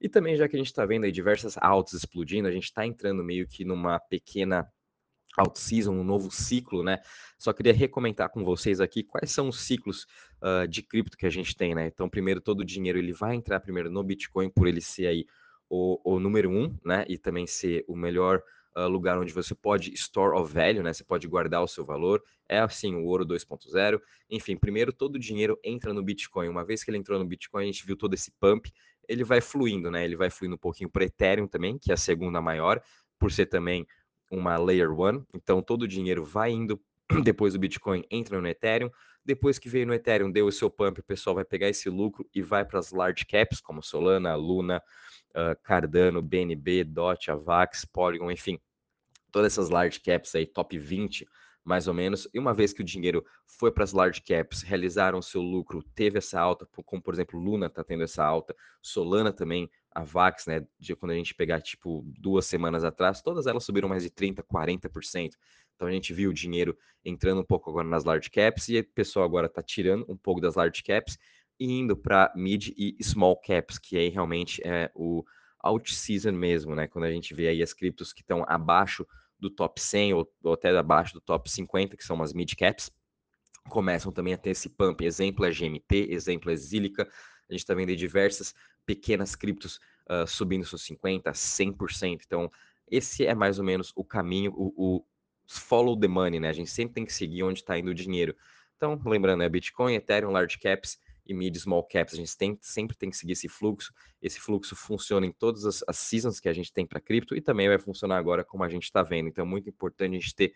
E 0.00 0.08
também 0.08 0.36
já 0.36 0.48
que 0.48 0.56
a 0.56 0.58
gente 0.58 0.66
está 0.66 0.84
vendo 0.84 1.04
aí 1.04 1.12
diversas 1.12 1.56
altas 1.58 1.94
explodindo, 1.94 2.48
a 2.48 2.52
gente 2.52 2.64
está 2.64 2.84
entrando 2.84 3.22
meio 3.22 3.46
que 3.46 3.64
numa 3.64 4.00
pequena 4.00 4.68
out-season, 5.36 5.92
um 5.92 6.04
novo 6.04 6.30
ciclo, 6.30 6.82
né? 6.82 6.98
Só 7.38 7.52
queria 7.52 7.72
recomendar 7.72 8.30
com 8.30 8.44
vocês 8.44 8.80
aqui 8.80 9.02
quais 9.02 9.30
são 9.30 9.48
os 9.48 9.60
ciclos 9.60 10.06
uh, 10.42 10.66
de 10.68 10.82
cripto 10.82 11.16
que 11.16 11.26
a 11.26 11.30
gente 11.30 11.56
tem, 11.56 11.74
né? 11.74 11.86
Então, 11.86 12.08
primeiro, 12.08 12.40
todo 12.40 12.60
o 12.60 12.64
dinheiro 12.64 12.98
ele 12.98 13.12
vai 13.12 13.34
entrar 13.34 13.60
primeiro 13.60 13.90
no 13.90 14.02
Bitcoin 14.02 14.50
por 14.50 14.66
ele 14.66 14.80
ser 14.80 15.06
aí 15.06 15.26
o, 15.68 16.00
o 16.04 16.20
número 16.20 16.50
um, 16.50 16.76
né? 16.84 17.04
E 17.08 17.16
também 17.16 17.46
ser 17.46 17.84
o 17.88 17.96
melhor 17.96 18.42
uh, 18.76 18.88
lugar 18.88 19.18
onde 19.18 19.32
você 19.32 19.54
pode 19.54 19.92
store 19.94 20.36
of 20.38 20.52
value, 20.52 20.82
né? 20.82 20.92
Você 20.92 21.04
pode 21.04 21.26
guardar 21.26 21.62
o 21.62 21.68
seu 21.68 21.84
valor. 21.84 22.22
É 22.48 22.58
assim 22.58 22.94
o 22.94 23.04
ouro 23.04 23.24
2.0. 23.24 24.00
Enfim, 24.30 24.56
primeiro 24.56 24.92
todo 24.92 25.16
o 25.16 25.18
dinheiro 25.18 25.58
entra 25.64 25.92
no 25.92 26.02
Bitcoin. 26.02 26.48
Uma 26.48 26.64
vez 26.64 26.84
que 26.84 26.90
ele 26.90 26.98
entrou 26.98 27.18
no 27.18 27.24
Bitcoin, 27.24 27.64
a 27.64 27.66
gente 27.66 27.86
viu 27.86 27.96
todo 27.96 28.14
esse 28.14 28.30
pump. 28.32 28.70
Ele 29.08 29.24
vai 29.24 29.40
fluindo, 29.40 29.90
né? 29.90 30.04
Ele 30.04 30.16
vai 30.16 30.30
fluindo 30.30 30.54
um 30.54 30.58
pouquinho 30.58 30.90
para 30.90 31.04
Ethereum 31.04 31.46
também, 31.46 31.78
que 31.78 31.90
é 31.90 31.94
a 31.94 31.96
segunda 31.96 32.40
maior, 32.40 32.80
por 33.18 33.32
ser 33.32 33.46
também 33.46 33.86
uma 34.32 34.56
Layer 34.56 34.90
1, 34.90 35.26
então 35.34 35.62
todo 35.62 35.82
o 35.82 35.88
dinheiro 35.88 36.24
vai 36.24 36.50
indo 36.50 36.80
depois 37.22 37.52
do 37.52 37.58
Bitcoin, 37.58 38.04
entra 38.10 38.40
no 38.40 38.48
Ethereum. 38.48 38.90
Depois 39.24 39.56
que 39.56 39.68
veio 39.68 39.86
no 39.86 39.94
Ethereum, 39.94 40.32
deu 40.32 40.46
o 40.46 40.52
seu 40.52 40.68
pump, 40.68 40.98
o 40.98 41.04
pessoal 41.04 41.36
vai 41.36 41.44
pegar 41.44 41.68
esse 41.68 41.88
lucro 41.88 42.28
e 42.34 42.42
vai 42.42 42.64
para 42.64 42.80
as 42.80 42.90
large 42.90 43.24
caps, 43.24 43.60
como 43.60 43.82
Solana, 43.82 44.34
Luna, 44.34 44.82
uh, 45.30 45.56
Cardano, 45.62 46.20
BNB, 46.20 46.82
DOT, 46.82 47.30
Avax, 47.30 47.84
Polygon, 47.84 48.32
enfim, 48.32 48.58
todas 49.30 49.52
essas 49.52 49.68
large 49.68 50.00
caps 50.00 50.34
aí, 50.34 50.44
top 50.44 50.76
20, 50.76 51.24
mais 51.64 51.86
ou 51.86 51.94
menos. 51.94 52.28
E 52.32 52.38
uma 52.38 52.54
vez 52.54 52.72
que 52.72 52.80
o 52.80 52.84
dinheiro 52.84 53.24
foi 53.46 53.70
para 53.70 53.84
as 53.84 53.92
large 53.92 54.20
caps, 54.22 54.62
realizaram 54.62 55.22
seu 55.22 55.40
lucro, 55.40 55.82
teve 55.94 56.18
essa 56.18 56.40
alta, 56.40 56.66
como 56.84 57.02
por 57.02 57.14
exemplo, 57.14 57.38
Luna 57.38 57.66
está 57.66 57.84
tendo 57.84 58.02
essa 58.02 58.24
alta, 58.24 58.54
Solana 58.80 59.32
também 59.32 59.70
a 59.94 60.02
Vax, 60.02 60.46
né, 60.46 60.66
de 60.78 60.96
quando 60.96 61.12
a 61.12 61.14
gente 61.14 61.34
pegar 61.34 61.60
tipo 61.60 62.02
duas 62.18 62.46
semanas 62.46 62.82
atrás, 62.82 63.20
todas 63.20 63.46
elas 63.46 63.64
subiram 63.64 63.88
mais 63.88 64.02
de 64.02 64.10
30, 64.10 64.42
40%. 64.42 65.32
Então 65.74 65.86
a 65.88 65.92
gente 65.92 66.12
viu 66.12 66.30
o 66.30 66.34
dinheiro 66.34 66.76
entrando 67.04 67.40
um 67.40 67.44
pouco 67.44 67.70
agora 67.70 67.86
nas 67.86 68.04
large 68.04 68.30
caps 68.30 68.68
e 68.68 68.78
o 68.78 68.84
pessoal 68.84 69.24
agora 69.24 69.46
está 69.46 69.62
tirando 69.62 70.06
um 70.08 70.16
pouco 70.16 70.40
das 70.40 70.54
large 70.54 70.82
caps 70.82 71.18
e 71.58 71.70
indo 71.70 71.96
para 71.96 72.32
mid 72.34 72.68
e 72.76 72.96
small 73.02 73.36
caps, 73.36 73.78
que 73.78 73.96
aí 73.96 74.08
realmente 74.08 74.60
é 74.64 74.90
o 74.94 75.24
out 75.62 75.94
season 75.94 76.32
mesmo, 76.32 76.74
né? 76.74 76.88
Quando 76.88 77.04
a 77.04 77.10
gente 77.10 77.34
vê 77.34 77.48
aí 77.48 77.62
as 77.62 77.72
criptos 77.72 78.12
que 78.12 78.20
estão 78.20 78.44
abaixo 78.48 79.06
do 79.42 79.50
top 79.50 79.80
100 79.80 80.14
ou, 80.14 80.32
ou 80.44 80.52
até 80.52 80.70
abaixo 80.70 81.12
do 81.12 81.20
top 81.20 81.50
50, 81.50 81.96
que 81.96 82.04
são 82.04 82.22
as 82.22 82.32
mid 82.32 82.54
caps, 82.54 82.90
começam 83.68 84.12
também 84.12 84.34
a 84.34 84.38
ter 84.38 84.50
esse 84.50 84.68
pump. 84.68 85.04
Exemplo 85.04 85.44
é 85.44 85.50
GMT, 85.50 86.08
exemplo 86.10 86.50
é 86.50 86.56
Zilica. 86.56 87.02
A 87.48 87.52
gente 87.52 87.60
está 87.60 87.74
vendo 87.74 87.94
diversas 87.96 88.54
pequenas 88.86 89.34
criptos 89.34 89.80
uh, 90.08 90.26
subindo 90.26 90.64
seus 90.64 90.86
50%, 90.86 91.32
100%. 91.32 92.22
Então, 92.24 92.50
esse 92.88 93.26
é 93.26 93.34
mais 93.34 93.58
ou 93.58 93.64
menos 93.64 93.92
o 93.96 94.04
caminho, 94.04 94.52
o, 94.54 94.72
o 94.76 95.04
follow 95.48 95.98
the 95.98 96.08
money, 96.08 96.38
né? 96.38 96.48
A 96.48 96.52
gente 96.52 96.70
sempre 96.70 96.94
tem 96.94 97.04
que 97.04 97.12
seguir 97.12 97.42
onde 97.42 97.60
está 97.60 97.76
indo 97.76 97.90
o 97.90 97.94
dinheiro. 97.94 98.36
Então, 98.76 99.00
lembrando, 99.04 99.42
é 99.42 99.48
Bitcoin, 99.48 99.94
Ethereum, 99.94 100.30
Large 100.30 100.58
Caps 100.58 100.98
e 101.26 101.34
mid 101.34 101.56
small 101.56 101.84
caps. 101.84 102.14
A 102.14 102.16
gente 102.16 102.36
tem, 102.36 102.58
sempre 102.60 102.96
tem 102.96 103.10
que 103.10 103.16
seguir 103.16 103.32
esse 103.32 103.48
fluxo. 103.48 103.92
Esse 104.20 104.40
fluxo 104.40 104.74
funciona 104.74 105.26
em 105.26 105.32
todas 105.32 105.64
as, 105.64 105.84
as 105.86 105.98
seasons 105.98 106.40
que 106.40 106.48
a 106.48 106.52
gente 106.52 106.72
tem 106.72 106.86
para 106.86 107.00
cripto 107.00 107.36
e 107.36 107.40
também 107.40 107.68
vai 107.68 107.78
funcionar 107.78 108.16
agora 108.16 108.44
como 108.44 108.64
a 108.64 108.68
gente 108.68 108.84
está 108.84 109.02
vendo. 109.02 109.28
Então 109.28 109.44
é 109.44 109.48
muito 109.48 109.68
importante 109.68 110.16
a 110.16 110.20
gente 110.20 110.34
ter 110.34 110.52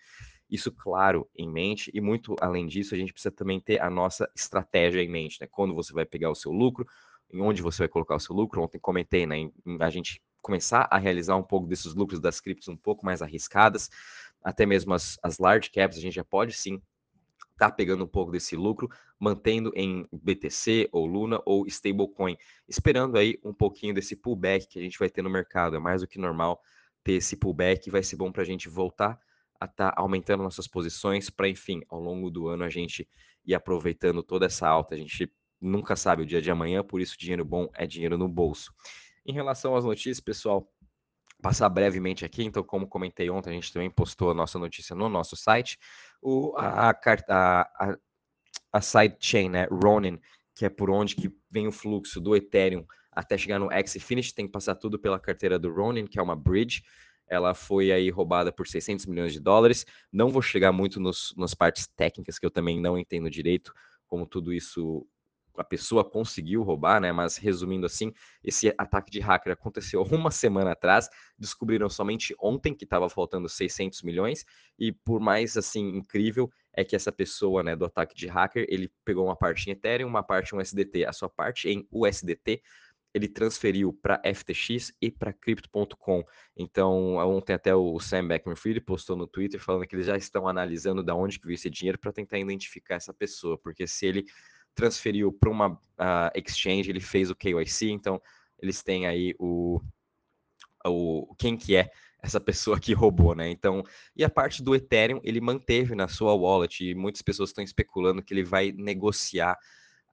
isso 0.50 0.70
claro 0.73 1.28
em 1.37 1.50
mente 1.50 1.90
e 1.92 2.00
muito 2.00 2.37
além 2.40 2.66
disso, 2.66 2.94
a 2.94 2.99
gente 2.99 3.12
precisa 3.12 3.35
também 3.35 3.61
ter 3.61 3.80
a 3.80 3.90
nossa 3.90 4.30
estratégia 4.35 5.02
em 5.02 5.08
mente, 5.08 5.38
né? 5.40 5.49
Quando 5.50 5.75
você 5.75 5.92
vai 5.92 6.04
pegar 6.04 6.30
o 6.30 6.35
seu 6.35 6.52
lucro, 6.52 6.87
em 7.32 7.40
onde 7.40 7.62
você 7.62 7.78
vai 7.78 7.88
colocar 7.88 8.14
o 8.14 8.20
seu 8.20 8.35
lucro. 8.35 8.62
Ontem 8.62 8.78
comentei, 8.78 9.26
né, 9.26 9.50
a 9.80 9.90
gente 9.90 10.23
começar 10.40 10.87
a 10.90 10.99
realizar 10.99 11.37
um 11.37 11.42
pouco 11.42 11.66
desses 11.66 11.94
lucros 11.94 12.20
das 12.20 12.40
criptos 12.40 12.68
um 12.68 12.76
pouco 12.76 13.04
mais 13.04 13.20
arriscadas, 13.20 13.90
até 14.42 14.64
mesmo 14.64 14.94
as, 14.94 15.18
as 15.23 15.38
large 15.38 15.70
caps, 15.70 15.99
a 15.99 16.00
gente 16.00 16.14
já 16.14 16.25
pode 16.25 16.52
sim 16.52 16.80
tá 17.56 17.70
pegando 17.70 18.04
um 18.04 18.08
pouco 18.08 18.30
desse 18.30 18.54
lucro, 18.54 18.88
mantendo 19.18 19.72
em 19.75 20.06
BTC 20.12 20.88
ou 20.92 21.06
Luna 21.06 21.40
ou 21.44 21.66
stablecoin, 21.66 22.36
esperando 22.68 23.16
aí 23.16 23.38
um 23.44 23.52
pouquinho 23.52 23.94
desse 23.94 24.14
pullback 24.14 24.68
que 24.68 24.78
a 24.78 24.82
gente 24.82 24.98
vai 24.98 25.08
ter 25.08 25.22
no 25.22 25.30
mercado. 25.30 25.76
É 25.76 25.78
mais 25.78 26.02
do 26.02 26.08
que 26.08 26.18
normal 26.18 26.60
ter 27.02 27.14
esse 27.14 27.36
pullback 27.36 27.90
vai 27.90 28.02
ser 28.02 28.16
bom 28.16 28.32
para 28.32 28.42
a 28.42 28.46
gente 28.46 28.68
voltar 28.68 29.18
a 29.60 29.64
estar 29.64 29.92
tá 29.92 29.94
aumentando 29.96 30.42
nossas 30.42 30.66
posições 30.66 31.30
para, 31.30 31.48
enfim, 31.48 31.80
ao 31.88 32.00
longo 32.00 32.30
do 32.30 32.48
ano 32.48 32.64
a 32.64 32.68
gente 32.68 33.08
ir 33.44 33.54
aproveitando 33.54 34.22
toda 34.22 34.46
essa 34.46 34.68
alta. 34.68 34.94
A 34.94 34.98
gente 34.98 35.32
nunca 35.60 35.96
sabe 35.96 36.22
o 36.22 36.26
dia 36.26 36.42
de 36.42 36.50
amanhã, 36.50 36.82
por 36.82 37.00
isso 37.00 37.16
dinheiro 37.18 37.44
bom 37.44 37.68
é 37.75 37.86
dinheiro 37.86 38.18
no 38.18 38.28
bolso. 38.28 38.72
Em 39.25 39.32
relação 39.32 39.75
às 39.75 39.84
notícias, 39.84 40.20
pessoal, 40.20 40.70
passar 41.46 41.68
brevemente 41.68 42.24
aqui, 42.24 42.42
então, 42.42 42.60
como 42.64 42.88
comentei 42.88 43.30
ontem, 43.30 43.50
a 43.50 43.52
gente 43.52 43.72
também 43.72 43.88
postou 43.88 44.32
a 44.32 44.34
nossa 44.34 44.58
notícia 44.58 44.96
no 44.96 45.08
nosso 45.08 45.36
site. 45.36 45.78
O, 46.20 46.52
a, 46.56 46.90
a, 46.90 46.96
a, 47.28 47.96
a 48.72 48.80
sidechain, 48.80 49.48
né, 49.48 49.68
Ronin, 49.70 50.18
que 50.56 50.64
é 50.64 50.68
por 50.68 50.90
onde 50.90 51.14
que 51.14 51.30
vem 51.48 51.68
o 51.68 51.72
fluxo 51.72 52.20
do 52.20 52.34
Ethereum 52.34 52.84
até 53.12 53.38
chegar 53.38 53.60
no 53.60 53.68
Xfinity, 53.86 54.34
tem 54.34 54.46
que 54.46 54.50
passar 54.50 54.74
tudo 54.74 54.98
pela 54.98 55.20
carteira 55.20 55.56
do 55.56 55.72
Ronin, 55.72 56.04
que 56.08 56.18
é 56.18 56.22
uma 56.22 56.34
bridge. 56.34 56.82
Ela 57.28 57.54
foi 57.54 57.92
aí 57.92 58.10
roubada 58.10 58.50
por 58.50 58.66
600 58.66 59.06
milhões 59.06 59.32
de 59.32 59.38
dólares. 59.38 59.86
Não 60.12 60.30
vou 60.30 60.42
chegar 60.42 60.72
muito 60.72 60.98
nos, 60.98 61.32
nas 61.36 61.54
partes 61.54 61.86
técnicas, 61.86 62.40
que 62.40 62.46
eu 62.46 62.50
também 62.50 62.80
não 62.80 62.98
entendo 62.98 63.30
direito 63.30 63.72
como 64.08 64.26
tudo 64.26 64.52
isso 64.52 65.06
a 65.58 65.64
pessoa 65.64 66.04
conseguiu 66.04 66.62
roubar, 66.62 67.00
né? 67.00 67.12
Mas 67.12 67.36
resumindo 67.36 67.86
assim, 67.86 68.12
esse 68.42 68.72
ataque 68.78 69.10
de 69.10 69.20
hacker 69.20 69.52
aconteceu 69.52 70.02
uma 70.10 70.30
semana 70.30 70.72
atrás, 70.72 71.08
descobriram 71.38 71.88
somente 71.88 72.34
ontem 72.40 72.75
que 72.75 72.84
estava 72.84 73.08
faltando 73.08 73.48
600 73.48 74.02
milhões 74.02 74.44
e 74.78 74.92
por 74.92 75.20
mais 75.20 75.56
assim 75.56 75.96
incrível 75.96 76.50
é 76.72 76.84
que 76.84 76.94
essa 76.94 77.10
pessoa, 77.10 77.62
né, 77.62 77.75
do 77.75 77.86
ataque 77.86 78.14
de 78.14 78.26
hacker, 78.26 78.66
ele 78.68 78.90
pegou 79.04 79.25
uma 79.25 79.36
parte 79.36 79.68
em 79.68 79.72
Ethereum, 79.72 80.08
uma 80.08 80.22
parte 80.22 80.54
em 80.54 80.58
USDT, 80.58 81.06
a 81.06 81.12
sua 81.12 81.28
parte 81.28 81.68
em 81.68 81.86
USDT 81.90 82.62
ele 83.16 83.28
transferiu 83.28 83.94
para 83.94 84.20
FTX 84.22 84.92
e 85.00 85.10
para 85.10 85.32
Crypto.com. 85.32 86.22
Então, 86.54 87.16
ontem 87.16 87.54
até 87.54 87.75
o 87.75 87.98
Sam 87.98 88.28
Bankman-Fried 88.28 88.82
postou 88.82 89.16
no 89.16 89.26
Twitter 89.26 89.58
falando 89.58 89.86
que 89.86 89.96
eles 89.96 90.04
já 90.04 90.18
estão 90.18 90.46
analisando 90.46 91.02
da 91.02 91.14
onde 91.14 91.40
que 91.40 91.46
veio 91.46 91.54
esse 91.54 91.70
dinheiro 91.70 91.98
para 91.98 92.12
tentar 92.12 92.38
identificar 92.38 92.96
essa 92.96 93.14
pessoa, 93.14 93.56
porque 93.56 93.86
se 93.86 94.04
ele 94.04 94.26
transferiu 94.76 95.33
para 95.33 95.50
uma 95.50 95.73
uh, 95.73 96.30
exchange, 96.35 96.88
ele 96.88 97.00
fez 97.00 97.30
o 97.30 97.35
KYC, 97.35 97.90
então 97.90 98.21
eles 98.61 98.83
têm 98.83 99.06
aí 99.06 99.35
o, 99.38 99.80
o 100.85 101.35
quem 101.37 101.56
que 101.56 101.75
é 101.75 101.90
essa 102.23 102.40
pessoa 102.40 102.78
que 102.78 102.92
roubou, 102.92 103.35
né? 103.35 103.49
Então, 103.50 103.83
e 104.14 104.25
a 104.25 104.30
parte 104.30 104.62
do 104.62 104.75
Ethereum, 104.75 105.21
ele 105.25 105.40
manteve 105.40 105.95
na 105.95 106.09
sua 106.09 106.35
wallet 106.35 106.85
e 106.85 106.95
muitas 106.95 107.23
pessoas 107.23 107.50
estão 107.50 107.64
especulando 107.64 108.23
que 108.23 108.35
ele 108.35 108.45
vai 108.45 108.73
negociar 108.73 109.56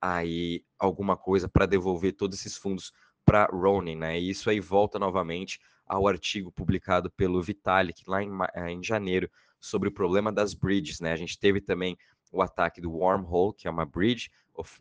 aí 0.02 0.64
alguma 0.78 1.16
coisa 1.16 1.48
para 1.48 1.66
devolver 1.66 2.14
todos 2.14 2.40
esses 2.40 2.58
fundos 2.58 2.92
para 3.26 3.46
Ronin, 3.46 3.96
né? 3.96 4.20
E 4.20 4.30
isso 4.30 4.50
aí 4.50 4.60
volta 4.60 5.00
novamente 5.00 5.60
ao 5.86 6.08
artigo 6.08 6.52
publicado 6.52 7.12
pelo 7.12 7.42
Vitalik 7.42 8.04
lá 8.08 8.22
em, 8.22 8.30
eh, 8.54 8.72
em 8.72 8.84
janeiro 8.84 9.30
sobre 9.60 9.90
o 9.90 9.94
problema 9.94 10.32
das 10.32 10.54
bridges, 10.54 11.00
né? 11.00 11.14
A 11.14 11.16
gente 11.16 11.40
teve 11.40 11.62
também 11.62 11.98
o 12.32 12.42
ataque 12.42 12.82
do 12.82 12.92
Wormhole, 12.92 13.54
que 13.56 13.68
é 13.68 13.72
uma 13.72 13.86
bridge, 13.86 14.30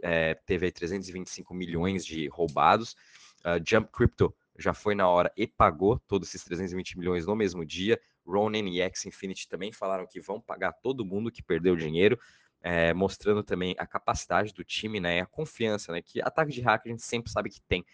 é, 0.02 0.35
teve 0.47 0.67
aí 0.67 0.73
325 0.73 1.55
milhões 1.55 2.05
de 2.05 2.29
roubados. 2.29 2.97
Uh, 3.41 3.61
Jump 3.67 3.91
Crypto 3.93 4.35
já 4.59 4.75
foi 4.75 4.95
na 4.95 5.09
hora 5.09 5.33
e 5.37 5.47
pagou 5.47 5.99
todos 6.07 6.29
esses 6.29 6.45
320 6.45 6.99
milhões 6.99 7.26
no 7.26 7.35
mesmo 7.35 7.64
dia. 7.64 8.00
Ronin 8.25 8.69
e 8.71 8.81
X 8.81 9.07
Infinity 9.07 9.49
também 9.49 9.73
falaram 9.73 10.07
que 10.07 10.21
vão 10.21 10.41
pagar 10.41 10.73
todo 10.73 11.05
mundo 11.05 11.31
que 11.31 11.43
perdeu 11.43 11.75
dinheiro, 11.75 12.19
é, 12.61 12.95
mostrando 12.95 13.43
também 13.43 13.75
a 13.79 13.87
capacidade 13.87 14.52
do 14.52 14.62
time, 14.62 15.00
né, 15.00 15.21
a 15.21 15.26
confiança, 15.26 15.93
né, 15.93 16.00
que 16.00 16.23
ataque 16.23 16.52
de 16.52 16.61
hack 16.61 16.87
a 16.87 16.88
gente 16.88 17.02
sempre 17.02 17.33
sabe 17.33 17.50
que 17.50 17.61
tem. 17.62 17.85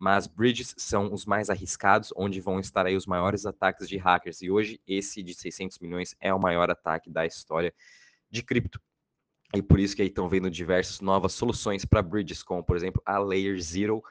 Mas 0.00 0.26
bridges 0.26 0.74
são 0.78 1.12
os 1.12 1.26
mais 1.26 1.50
arriscados, 1.50 2.12
onde 2.16 2.40
vão 2.40 2.60
estar 2.60 2.86
aí 2.86 2.96
os 2.96 3.06
maiores 3.06 3.44
ataques 3.44 3.88
de 3.88 3.96
hackers. 3.96 4.42
E 4.42 4.50
hoje 4.50 4.80
esse 4.86 5.24
de 5.24 5.34
600 5.34 5.80
milhões 5.80 6.14
é 6.20 6.32
o 6.32 6.38
maior 6.38 6.70
ataque 6.70 7.10
da 7.10 7.26
história 7.26 7.74
de 8.30 8.42
cripto. 8.42 8.80
E 9.54 9.62
por 9.62 9.80
isso 9.80 9.96
que 9.96 10.02
aí 10.02 10.08
estão 10.08 10.28
vendo 10.28 10.50
diversas 10.50 11.00
novas 11.00 11.32
soluções 11.32 11.84
para 11.84 12.02
bridges, 12.02 12.42
como 12.42 12.62
por 12.62 12.76
exemplo 12.76 13.02
a 13.04 13.18
Layer 13.18 13.58
Zero, 13.60 14.02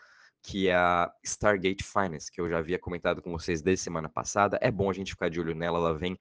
que 0.41 0.67
é 0.67 0.75
a 0.75 1.11
Stargate 1.23 1.83
Finance, 1.83 2.31
que 2.31 2.41
eu 2.41 2.49
já 2.49 2.57
havia 2.57 2.79
comentado 2.79 3.21
com 3.21 3.31
vocês 3.31 3.61
desde 3.61 3.83
semana 3.83 4.09
passada. 4.09 4.57
É 4.61 4.71
bom 4.71 4.89
a 4.89 4.93
gente 4.93 5.11
ficar 5.11 5.29
de 5.29 5.39
olho 5.39 5.53
nela, 5.53 5.77
ela 5.77 5.97
vem 5.97 6.17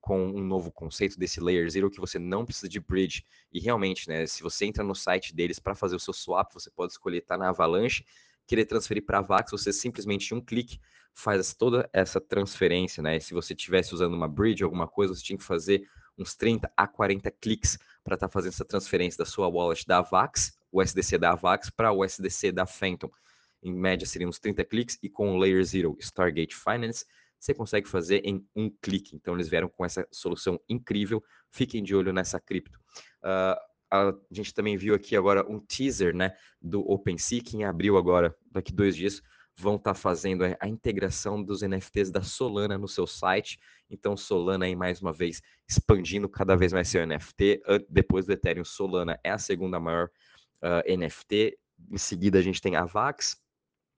com 0.00 0.22
um 0.22 0.44
novo 0.44 0.70
conceito 0.70 1.18
desse 1.18 1.40
Layer 1.40 1.68
Zero 1.68 1.90
que 1.90 2.00
você 2.00 2.18
não 2.18 2.44
precisa 2.44 2.68
de 2.68 2.78
bridge. 2.78 3.24
E 3.52 3.58
realmente, 3.58 4.08
né, 4.08 4.26
se 4.26 4.42
você 4.42 4.66
entra 4.66 4.84
no 4.84 4.94
site 4.94 5.34
deles 5.34 5.58
para 5.58 5.74
fazer 5.74 5.96
o 5.96 6.00
seu 6.00 6.12
swap, 6.12 6.52
você 6.52 6.70
pode 6.70 6.92
escolher 6.92 7.18
estar 7.18 7.36
tá 7.36 7.38
na 7.38 7.48
Avalanche, 7.48 8.04
querer 8.46 8.66
transferir 8.66 9.04
para 9.04 9.18
a 9.18 9.22
Vax, 9.22 9.50
você 9.50 9.72
simplesmente 9.72 10.30
em 10.32 10.36
um 10.36 10.40
clique 10.40 10.78
faz 11.14 11.54
toda 11.54 11.88
essa 11.92 12.20
transferência, 12.20 13.02
né? 13.02 13.18
Se 13.20 13.32
você 13.32 13.54
estivesse 13.54 13.94
usando 13.94 14.14
uma 14.14 14.28
bridge, 14.28 14.62
alguma 14.62 14.86
coisa, 14.86 15.14
você 15.14 15.22
tinha 15.22 15.38
que 15.38 15.44
fazer 15.44 15.88
uns 16.18 16.34
30 16.34 16.70
a 16.76 16.86
40 16.86 17.30
cliques 17.30 17.78
para 18.02 18.14
estar 18.14 18.28
tá 18.28 18.32
fazendo 18.32 18.52
essa 18.52 18.64
transferência 18.64 19.18
da 19.18 19.24
sua 19.24 19.48
wallet 19.48 19.86
da 19.86 19.98
Avax, 19.98 20.56
o 20.70 20.82
SDC 20.82 21.18
da 21.18 21.32
Avax, 21.32 21.70
para 21.70 21.92
o 21.92 22.04
SDC 22.04 22.52
da 22.52 22.66
Phantom. 22.66 23.10
Em 23.62 23.72
média, 23.72 24.06
seriam 24.06 24.28
uns 24.28 24.38
30 24.38 24.64
cliques, 24.64 24.98
e 25.02 25.08
com 25.08 25.32
o 25.32 25.38
Layer 25.38 25.64
Zero 25.64 25.96
Stargate 25.98 26.54
Finance, 26.54 27.06
você 27.38 27.54
consegue 27.54 27.88
fazer 27.88 28.22
em 28.24 28.46
um 28.54 28.70
clique. 28.70 29.16
Então, 29.16 29.34
eles 29.34 29.48
vieram 29.48 29.68
com 29.68 29.84
essa 29.84 30.06
solução 30.10 30.60
incrível. 30.68 31.22
Fiquem 31.50 31.82
de 31.82 31.94
olho 31.94 32.12
nessa 32.12 32.38
cripto. 32.40 32.78
Uh, 33.22 33.56
a 33.90 34.14
gente 34.30 34.52
também 34.52 34.76
viu 34.76 34.94
aqui 34.94 35.16
agora 35.16 35.48
um 35.48 35.60
teaser 35.60 36.14
né, 36.14 36.34
do 36.60 36.80
OpenSea, 36.90 37.42
que 37.42 37.56
em 37.56 37.64
abril 37.64 37.96
agora, 37.96 38.34
daqui 38.50 38.72
dois 38.72 38.96
dias, 38.96 39.22
vão 39.56 39.76
estar 39.76 39.94
tá 39.94 39.98
fazendo 39.98 40.44
a 40.58 40.68
integração 40.68 41.42
dos 41.42 41.62
NFTs 41.62 42.10
da 42.10 42.22
Solana 42.22 42.76
no 42.76 42.88
seu 42.88 43.06
site. 43.06 43.58
Então, 43.88 44.16
Solana 44.16 44.64
aí 44.64 44.74
mais 44.74 45.00
uma 45.00 45.12
vez 45.12 45.40
expandindo 45.68 46.28
cada 46.28 46.56
vez 46.56 46.72
mais 46.72 46.88
seu 46.88 47.06
NFT. 47.06 47.62
Depois 47.88 48.26
do 48.26 48.32
Ethereum, 48.32 48.64
Solana 48.64 49.18
é 49.22 49.30
a 49.30 49.38
segunda 49.38 49.78
maior 49.78 50.10
uh, 50.62 50.96
NFT. 50.98 51.58
Em 51.90 51.98
seguida, 51.98 52.38
a 52.38 52.42
gente 52.42 52.60
tem 52.60 52.76
a 52.76 52.84
Vax 52.84 53.36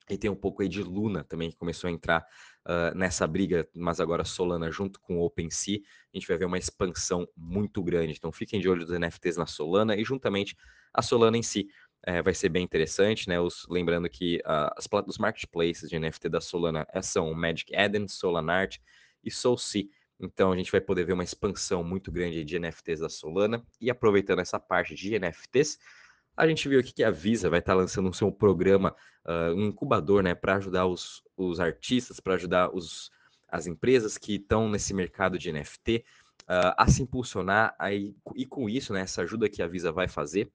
e 0.08 0.16
tem 0.16 0.30
um 0.30 0.36
pouco 0.36 0.62
aí 0.62 0.68
de 0.68 0.82
Luna 0.82 1.24
também 1.24 1.50
que 1.50 1.56
começou 1.56 1.88
a 1.88 1.90
entrar 1.90 2.24
uh, 2.64 2.96
nessa 2.96 3.26
briga, 3.26 3.68
mas 3.74 3.98
agora 3.98 4.24
Solana 4.24 4.70
junto 4.70 5.00
com 5.00 5.18
o 5.18 5.24
OpenSea, 5.24 5.80
a 6.14 6.16
gente 6.16 6.28
vai 6.28 6.36
ver 6.36 6.44
uma 6.44 6.58
expansão 6.58 7.26
muito 7.36 7.82
grande. 7.82 8.14
Então, 8.16 8.30
fiquem 8.30 8.60
de 8.60 8.68
olho 8.68 8.84
dos 8.86 8.96
NFTs 8.96 9.36
na 9.36 9.46
Solana 9.46 9.96
e 9.96 10.04
juntamente 10.04 10.56
a 10.92 11.02
Solana 11.02 11.36
em 11.36 11.42
si 11.42 11.68
é, 12.06 12.22
vai 12.22 12.32
ser 12.32 12.48
bem 12.48 12.62
interessante, 12.62 13.28
né? 13.28 13.40
Os, 13.40 13.66
lembrando 13.68 14.08
que 14.08 14.36
uh, 14.46 14.72
as, 14.76 14.88
os 15.06 15.18
marketplaces 15.18 15.90
de 15.90 15.98
NFT 15.98 16.28
da 16.28 16.40
Solana 16.40 16.86
é, 16.92 17.02
são 17.02 17.34
Magic 17.34 17.74
Eden, 17.74 18.06
Solanart 18.06 18.78
e 19.24 19.30
SoulSea. 19.30 19.88
Então 20.20 20.52
a 20.52 20.56
gente 20.56 20.70
vai 20.70 20.80
poder 20.80 21.04
ver 21.04 21.14
uma 21.14 21.24
expansão 21.24 21.82
muito 21.82 22.12
grande 22.12 22.44
de 22.44 22.58
NFTs 22.60 23.00
da 23.00 23.08
Solana. 23.08 23.60
E 23.80 23.90
aproveitando 23.90 24.38
essa 24.38 24.58
parte 24.58 24.94
de 24.94 25.18
NFTs, 25.18 25.78
a 26.36 26.46
gente 26.46 26.68
viu 26.68 26.78
aqui 26.78 26.92
que 26.92 27.02
a 27.02 27.10
Visa 27.10 27.50
vai 27.50 27.58
estar 27.58 27.74
lançando 27.74 28.08
um 28.08 28.12
seu 28.12 28.30
programa, 28.30 28.94
uh, 29.24 29.52
um 29.54 29.66
incubador, 29.66 30.22
né, 30.22 30.34
para 30.34 30.56
ajudar 30.56 30.86
os, 30.86 31.24
os 31.36 31.58
artistas, 31.58 32.20
para 32.20 32.34
ajudar 32.34 32.72
os, 32.72 33.10
as 33.48 33.66
empresas 33.66 34.16
que 34.16 34.36
estão 34.36 34.68
nesse 34.68 34.94
mercado 34.94 35.38
de 35.38 35.52
NFT 35.52 36.04
uh, 36.42 36.72
a 36.78 36.86
se 36.86 37.02
impulsionar. 37.02 37.76
E 38.36 38.46
com 38.46 38.68
isso, 38.70 38.92
né, 38.92 39.00
essa 39.00 39.22
ajuda 39.22 39.48
que 39.48 39.60
a 39.60 39.66
Visa 39.66 39.90
vai 39.90 40.06
fazer, 40.06 40.52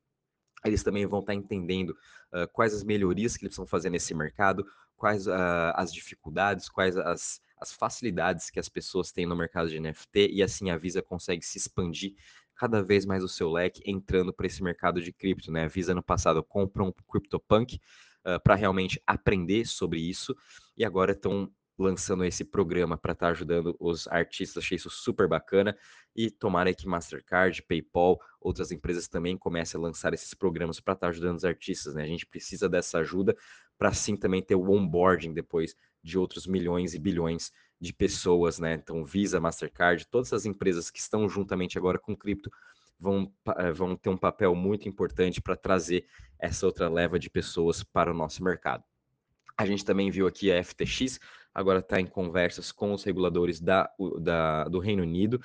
eles 0.66 0.84
também 0.84 1.06
vão 1.06 1.20
estar 1.20 1.34
entendendo 1.34 1.92
uh, 2.34 2.48
quais 2.52 2.74
as 2.74 2.84
melhorias 2.84 3.36
que 3.36 3.44
eles 3.44 3.56
precisam 3.56 3.66
fazer 3.66 3.90
nesse 3.90 4.14
mercado, 4.14 4.66
quais 4.96 5.28
uh, 5.28 5.74
as 5.76 5.94
dificuldades, 5.94 6.70
quais 6.70 6.96
as, 6.98 7.42
as 7.58 7.74
facilidades 7.74 8.50
que 8.50 8.60
as 8.60 8.70
pessoas 8.70 9.12
têm 9.12 9.26
no 9.26 9.36
mercado 9.36 9.70
de 9.70 9.80
NFT, 9.80 10.30
e 10.32 10.44
assim 10.44 10.70
a 10.70 10.78
Visa 10.78 11.02
consegue 11.02 11.44
se 11.46 11.58
expandir 11.58 12.14
cada 12.56 12.84
vez 12.84 13.06
mais 13.06 13.24
o 13.24 13.28
seu 13.28 13.50
leque 13.50 13.82
entrando 13.86 14.32
para 14.32 14.46
esse 14.46 14.62
mercado 14.62 15.02
de 15.02 15.12
cripto. 15.12 15.52
Né? 15.52 15.64
A 15.64 15.68
Visa 15.68 15.96
no 15.96 16.04
passado 16.04 16.44
comprou 16.44 16.90
um 16.90 16.94
CryptoPunk 17.12 17.80
uh, 18.26 18.40
para 18.44 18.56
realmente 18.56 19.02
aprender 19.08 19.66
sobre 19.66 20.00
isso, 20.00 20.36
e 20.78 20.86
agora 20.86 21.14
estão 21.14 21.52
lançando 21.82 22.24
esse 22.24 22.44
programa 22.44 22.98
para 22.98 23.14
estar 23.14 23.28
tá 23.28 23.32
ajudando 23.32 23.76
os 23.80 24.08
artistas. 24.08 24.64
Achei 24.64 24.76
isso 24.76 24.90
super 24.90 25.28
bacana. 25.28 25.76
E 26.16 26.30
tomara 26.30 26.74
que 26.74 26.88
Mastercard, 26.88 27.62
PayPal, 27.64 28.20
outras 28.40 28.72
empresas 28.72 29.08
também 29.08 29.38
comecem 29.38 29.80
a 29.80 29.82
lançar 29.82 30.14
esses 30.14 30.34
programas 30.34 30.80
para 30.80 30.94
estar 30.94 31.08
tá 31.08 31.10
ajudando 31.10 31.38
os 31.38 31.46
artistas. 31.46 31.94
Né? 31.94 32.04
A 32.04 32.08
gente 32.08 32.26
precisa 32.26 32.70
dessa 32.70 33.00
ajuda 33.00 33.36
para 33.78 33.90
assim 33.90 34.16
também 34.16 34.42
ter 34.42 34.56
o 34.56 34.72
onboarding 34.72 35.34
depois 35.34 35.76
de 36.04 36.18
outros 36.18 36.48
milhões 36.48 36.94
e 36.94 37.00
bilhões 37.00 37.52
de 37.80 37.92
pessoas, 37.92 38.60
né? 38.60 38.76
Então, 38.76 39.04
Visa, 39.04 39.40
Mastercard, 39.40 40.06
todas 40.08 40.32
as 40.34 40.46
empresas 40.46 40.92
que 40.92 41.00
estão 41.00 41.28
juntamente 41.28 41.80
agora 41.80 41.98
com 41.98 42.16
cripto 42.16 42.52
vão, 43.00 43.34
eh, 43.58 43.72
vão 43.72 43.96
ter 43.96 44.10
um 44.10 44.18
papel 44.18 44.54
muito 44.54 44.88
importante 44.88 45.42
para 45.42 45.56
trazer 45.56 46.06
essa 46.38 46.68
outra 46.68 46.88
leva 46.88 47.18
de 47.18 47.30
pessoas 47.30 47.84
para 47.84 48.12
o 48.12 48.14
nosso 48.14 48.44
mercado. 48.44 48.84
A 49.58 49.66
gente 49.66 49.84
também 49.84 50.12
viu 50.12 50.28
aqui 50.28 50.52
a 50.52 50.64
FTX, 50.64 51.20
agora 51.54 51.80
está 51.80 52.00
em 52.00 52.06
conversas 52.06 52.72
com 52.72 52.94
os 52.94 53.04
reguladores 53.04 53.60
da, 53.60 53.90
da, 54.20 54.66
do 54.66 54.80
Reino 54.80 55.04
Unido 55.04 55.42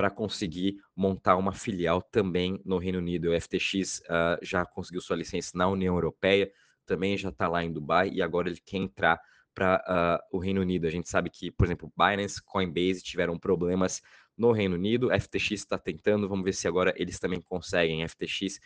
para 0.00 0.10
conseguir 0.10 0.76
montar 0.96 1.36
uma 1.36 1.52
filial 1.52 2.00
também 2.00 2.60
no 2.64 2.78
Reino 2.78 2.98
Unido. 2.98 3.30
O 3.30 3.40
FTX 3.40 3.98
uh, 3.98 4.02
ah, 4.08 4.38
já 4.40 4.64
conseguiu 4.64 5.00
sua 5.00 5.16
licença 5.16 5.50
na 5.54 5.68
União 5.68 5.94
Europeia, 5.94 6.50
também 6.86 7.18
já 7.18 7.28
está 7.28 7.46
lá 7.46 7.62
em 7.62 7.70
Dubai 7.70 8.08
e 8.08 8.22
agora 8.22 8.48
ele 8.48 8.60
quer 8.64 8.78
entrar 8.78 9.20
para 9.54 9.76
uh, 9.76 9.82
ah, 9.86 10.24
o 10.32 10.38
Reino 10.38 10.62
Unido. 10.62 10.86
A 10.86 10.90
gente 10.90 11.08
sabe 11.10 11.28
que, 11.28 11.50
por 11.50 11.66
exemplo, 11.66 11.92
Binance, 11.96 12.42
Coinbase 12.42 13.02
tiveram 13.02 13.38
problemas 13.38 14.00
no 14.38 14.52
Reino 14.52 14.74
Unido, 14.74 15.10
FTX 15.10 15.50
está 15.50 15.76
tentando, 15.76 16.26
vamos 16.26 16.46
ver 16.46 16.54
se 16.54 16.66
agora 16.66 16.94
eles 16.96 17.18
também 17.18 17.42
conseguem. 17.42 18.06
FTX 18.08 18.58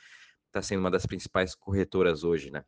está 0.46 0.62
sendo 0.62 0.80
uma 0.80 0.90
das 0.90 1.04
principais 1.04 1.52
corretoras 1.56 2.22
hoje, 2.22 2.48
né? 2.48 2.64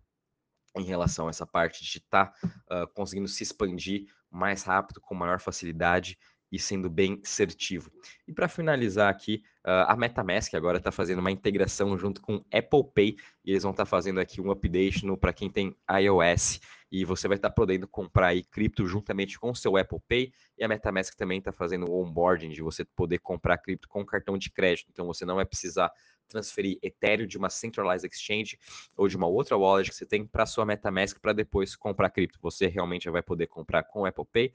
Em 0.76 0.84
relação 0.84 1.26
a 1.26 1.30
essa 1.30 1.46
parte 1.46 1.82
de 1.84 1.98
estar 1.98 2.26
tá, 2.26 2.84
uh, 2.84 2.86
conseguindo 2.94 3.28
se 3.28 3.42
expandir 3.42 4.06
mais 4.30 4.62
rápido, 4.62 5.00
com 5.00 5.14
maior 5.14 5.40
facilidade 5.40 6.18
e 6.50 6.58
sendo 6.58 6.88
bem 6.88 7.20
assertivo. 7.24 7.90
E 8.26 8.32
para 8.32 8.48
finalizar 8.48 9.10
aqui, 9.10 9.42
uh, 9.64 9.88
a 9.88 9.96
MetaMask 9.96 10.54
agora 10.54 10.78
está 10.78 10.92
fazendo 10.92 11.18
uma 11.18 11.30
integração 11.30 11.98
junto 11.98 12.20
com 12.20 12.44
Apple 12.52 12.84
Pay 12.94 13.16
e 13.44 13.50
eles 13.50 13.62
vão 13.62 13.72
estar 13.72 13.84
tá 13.84 13.90
fazendo 13.90 14.20
aqui 14.20 14.40
um 14.40 14.50
update 14.50 15.04
para 15.20 15.32
quem 15.32 15.50
tem 15.50 15.76
iOS 15.90 16.60
e 16.90 17.04
você 17.04 17.26
vai 17.26 17.36
estar 17.36 17.48
tá 17.48 17.54
podendo 17.54 17.88
comprar 17.88 18.28
aí 18.28 18.44
cripto 18.44 18.86
juntamente 18.86 19.38
com 19.38 19.50
o 19.50 19.56
seu 19.56 19.76
Apple 19.76 19.98
Pay 20.08 20.32
e 20.56 20.64
a 20.64 20.68
MetaMask 20.68 21.16
também 21.16 21.38
está 21.38 21.52
fazendo 21.52 21.90
o 21.90 22.02
onboarding 22.02 22.50
de 22.50 22.62
você 22.62 22.84
poder 22.84 23.18
comprar 23.18 23.58
cripto 23.58 23.88
com 23.88 24.04
cartão 24.06 24.38
de 24.38 24.50
crédito. 24.50 24.88
Então 24.90 25.06
você 25.06 25.24
não 25.24 25.34
vai 25.34 25.44
precisar 25.44 25.90
transferir 26.26 26.78
Ethereum 26.82 27.26
de 27.26 27.38
uma 27.38 27.50
centralized 27.50 28.06
exchange 28.10 28.58
ou 28.96 29.08
de 29.08 29.16
uma 29.16 29.26
outra 29.26 29.56
wallet 29.56 29.90
que 29.90 29.96
você 29.96 30.06
tem 30.06 30.26
para 30.26 30.46
sua 30.46 30.64
MetaMask 30.64 31.18
para 31.20 31.32
depois 31.32 31.76
comprar 31.76 32.10
cripto. 32.10 32.38
Você 32.42 32.66
realmente 32.66 33.08
vai 33.10 33.22
poder 33.22 33.46
comprar 33.46 33.82
com 33.84 34.04
Apple 34.04 34.26
Pay 34.32 34.52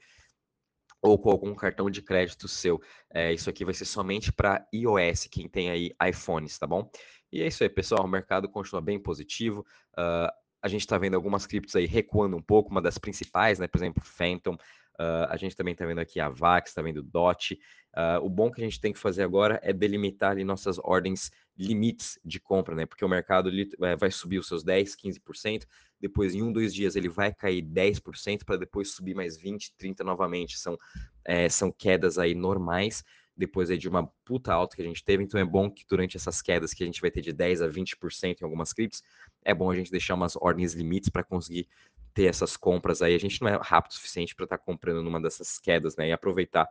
ou 1.02 1.18
com 1.18 1.30
algum 1.30 1.54
cartão 1.54 1.90
de 1.90 2.00
crédito 2.00 2.46
seu. 2.46 2.80
É, 3.12 3.32
isso 3.32 3.50
aqui 3.50 3.64
vai 3.64 3.74
ser 3.74 3.84
somente 3.84 4.32
para 4.32 4.64
iOS, 4.72 5.26
quem 5.26 5.48
tem 5.48 5.68
aí 5.68 5.90
iPhones, 6.08 6.56
tá 6.56 6.66
bom? 6.66 6.88
E 7.32 7.42
é 7.42 7.46
isso 7.46 7.62
aí, 7.64 7.68
pessoal. 7.68 8.04
O 8.04 8.08
mercado 8.08 8.48
continua 8.48 8.80
bem 8.80 9.00
positivo. 9.00 9.66
Uh, 9.94 10.30
a 10.62 10.68
gente 10.68 10.82
está 10.82 10.96
vendo 10.96 11.14
algumas 11.14 11.44
criptos 11.44 11.74
aí 11.74 11.86
recuando 11.86 12.36
um 12.36 12.42
pouco, 12.42 12.70
uma 12.70 12.80
das 12.80 12.98
principais, 12.98 13.58
né? 13.58 13.66
Por 13.66 13.78
exemplo, 13.78 14.02
Phantom. 14.04 14.56
Uh, 14.98 15.26
a 15.28 15.36
gente 15.36 15.56
também 15.56 15.72
está 15.72 15.86
vendo 15.86 16.00
aqui 16.00 16.20
a 16.20 16.28
VAX, 16.28 16.70
está 16.70 16.82
vendo 16.82 17.02
DOT. 17.02 17.58
Uh, 17.94 18.24
o 18.24 18.28
bom 18.28 18.50
que 18.50 18.60
a 18.60 18.64
gente 18.64 18.80
tem 18.80 18.92
que 18.92 18.98
fazer 18.98 19.22
agora 19.22 19.58
é 19.62 19.72
delimitar 19.72 20.32
ali 20.32 20.44
nossas 20.44 20.78
ordens 20.78 21.30
limites 21.56 22.18
de 22.24 22.40
compra, 22.40 22.74
né? 22.74 22.86
Porque 22.86 23.04
o 23.04 23.08
mercado 23.08 23.50
é, 23.82 23.96
vai 23.96 24.10
subir 24.10 24.38
os 24.38 24.46
seus 24.46 24.62
10, 24.62 24.96
15%, 24.96 25.66
depois 26.00 26.34
em 26.34 26.42
um, 26.42 26.52
dois 26.52 26.74
dias 26.74 26.96
ele 26.96 27.08
vai 27.08 27.32
cair 27.32 27.62
10% 27.62 28.44
para 28.44 28.56
depois 28.56 28.92
subir 28.92 29.14
mais 29.14 29.36
20, 29.36 29.74
30 29.76 30.04
novamente. 30.04 30.58
São, 30.58 30.78
é, 31.24 31.48
são 31.48 31.70
quedas 31.70 32.18
aí 32.18 32.34
normais, 32.34 33.04
depois 33.36 33.70
aí 33.70 33.78
de 33.78 33.88
uma 33.88 34.06
puta 34.24 34.52
alta 34.52 34.76
que 34.76 34.82
a 34.82 34.84
gente 34.84 35.04
teve. 35.04 35.22
Então 35.22 35.38
é 35.40 35.44
bom 35.44 35.70
que 35.70 35.84
durante 35.88 36.16
essas 36.16 36.40
quedas 36.42 36.72
que 36.72 36.82
a 36.82 36.86
gente 36.86 37.00
vai 37.00 37.10
ter 37.10 37.20
de 37.20 37.32
10 37.32 37.62
a 37.62 37.68
20% 37.68 38.40
em 38.40 38.44
algumas 38.44 38.72
criptos, 38.72 39.02
é 39.44 39.54
bom 39.54 39.70
a 39.70 39.76
gente 39.76 39.90
deixar 39.90 40.14
umas 40.14 40.36
ordens 40.36 40.74
limites 40.74 41.08
para 41.08 41.22
conseguir 41.22 41.68
ter 42.14 42.26
essas 42.26 42.56
compras 42.56 43.02
aí. 43.02 43.14
A 43.14 43.18
gente 43.18 43.40
não 43.42 43.48
é 43.48 43.58
rápido 43.60 43.92
o 43.92 43.94
suficiente 43.94 44.34
para 44.34 44.44
estar 44.44 44.58
tá 44.58 44.64
comprando 44.64 45.02
numa 45.02 45.20
dessas 45.20 45.58
quedas, 45.58 45.96
né? 45.96 46.08
E 46.08 46.12
aproveitar 46.12 46.68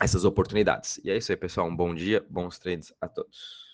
essas 0.00 0.24
oportunidades. 0.24 0.98
E 1.04 1.10
é 1.10 1.16
isso 1.16 1.30
aí, 1.30 1.36
pessoal. 1.36 1.68
Um 1.68 1.76
bom 1.76 1.94
dia, 1.94 2.24
bons 2.28 2.58
trades 2.58 2.92
a 3.00 3.08
todos. 3.08 3.69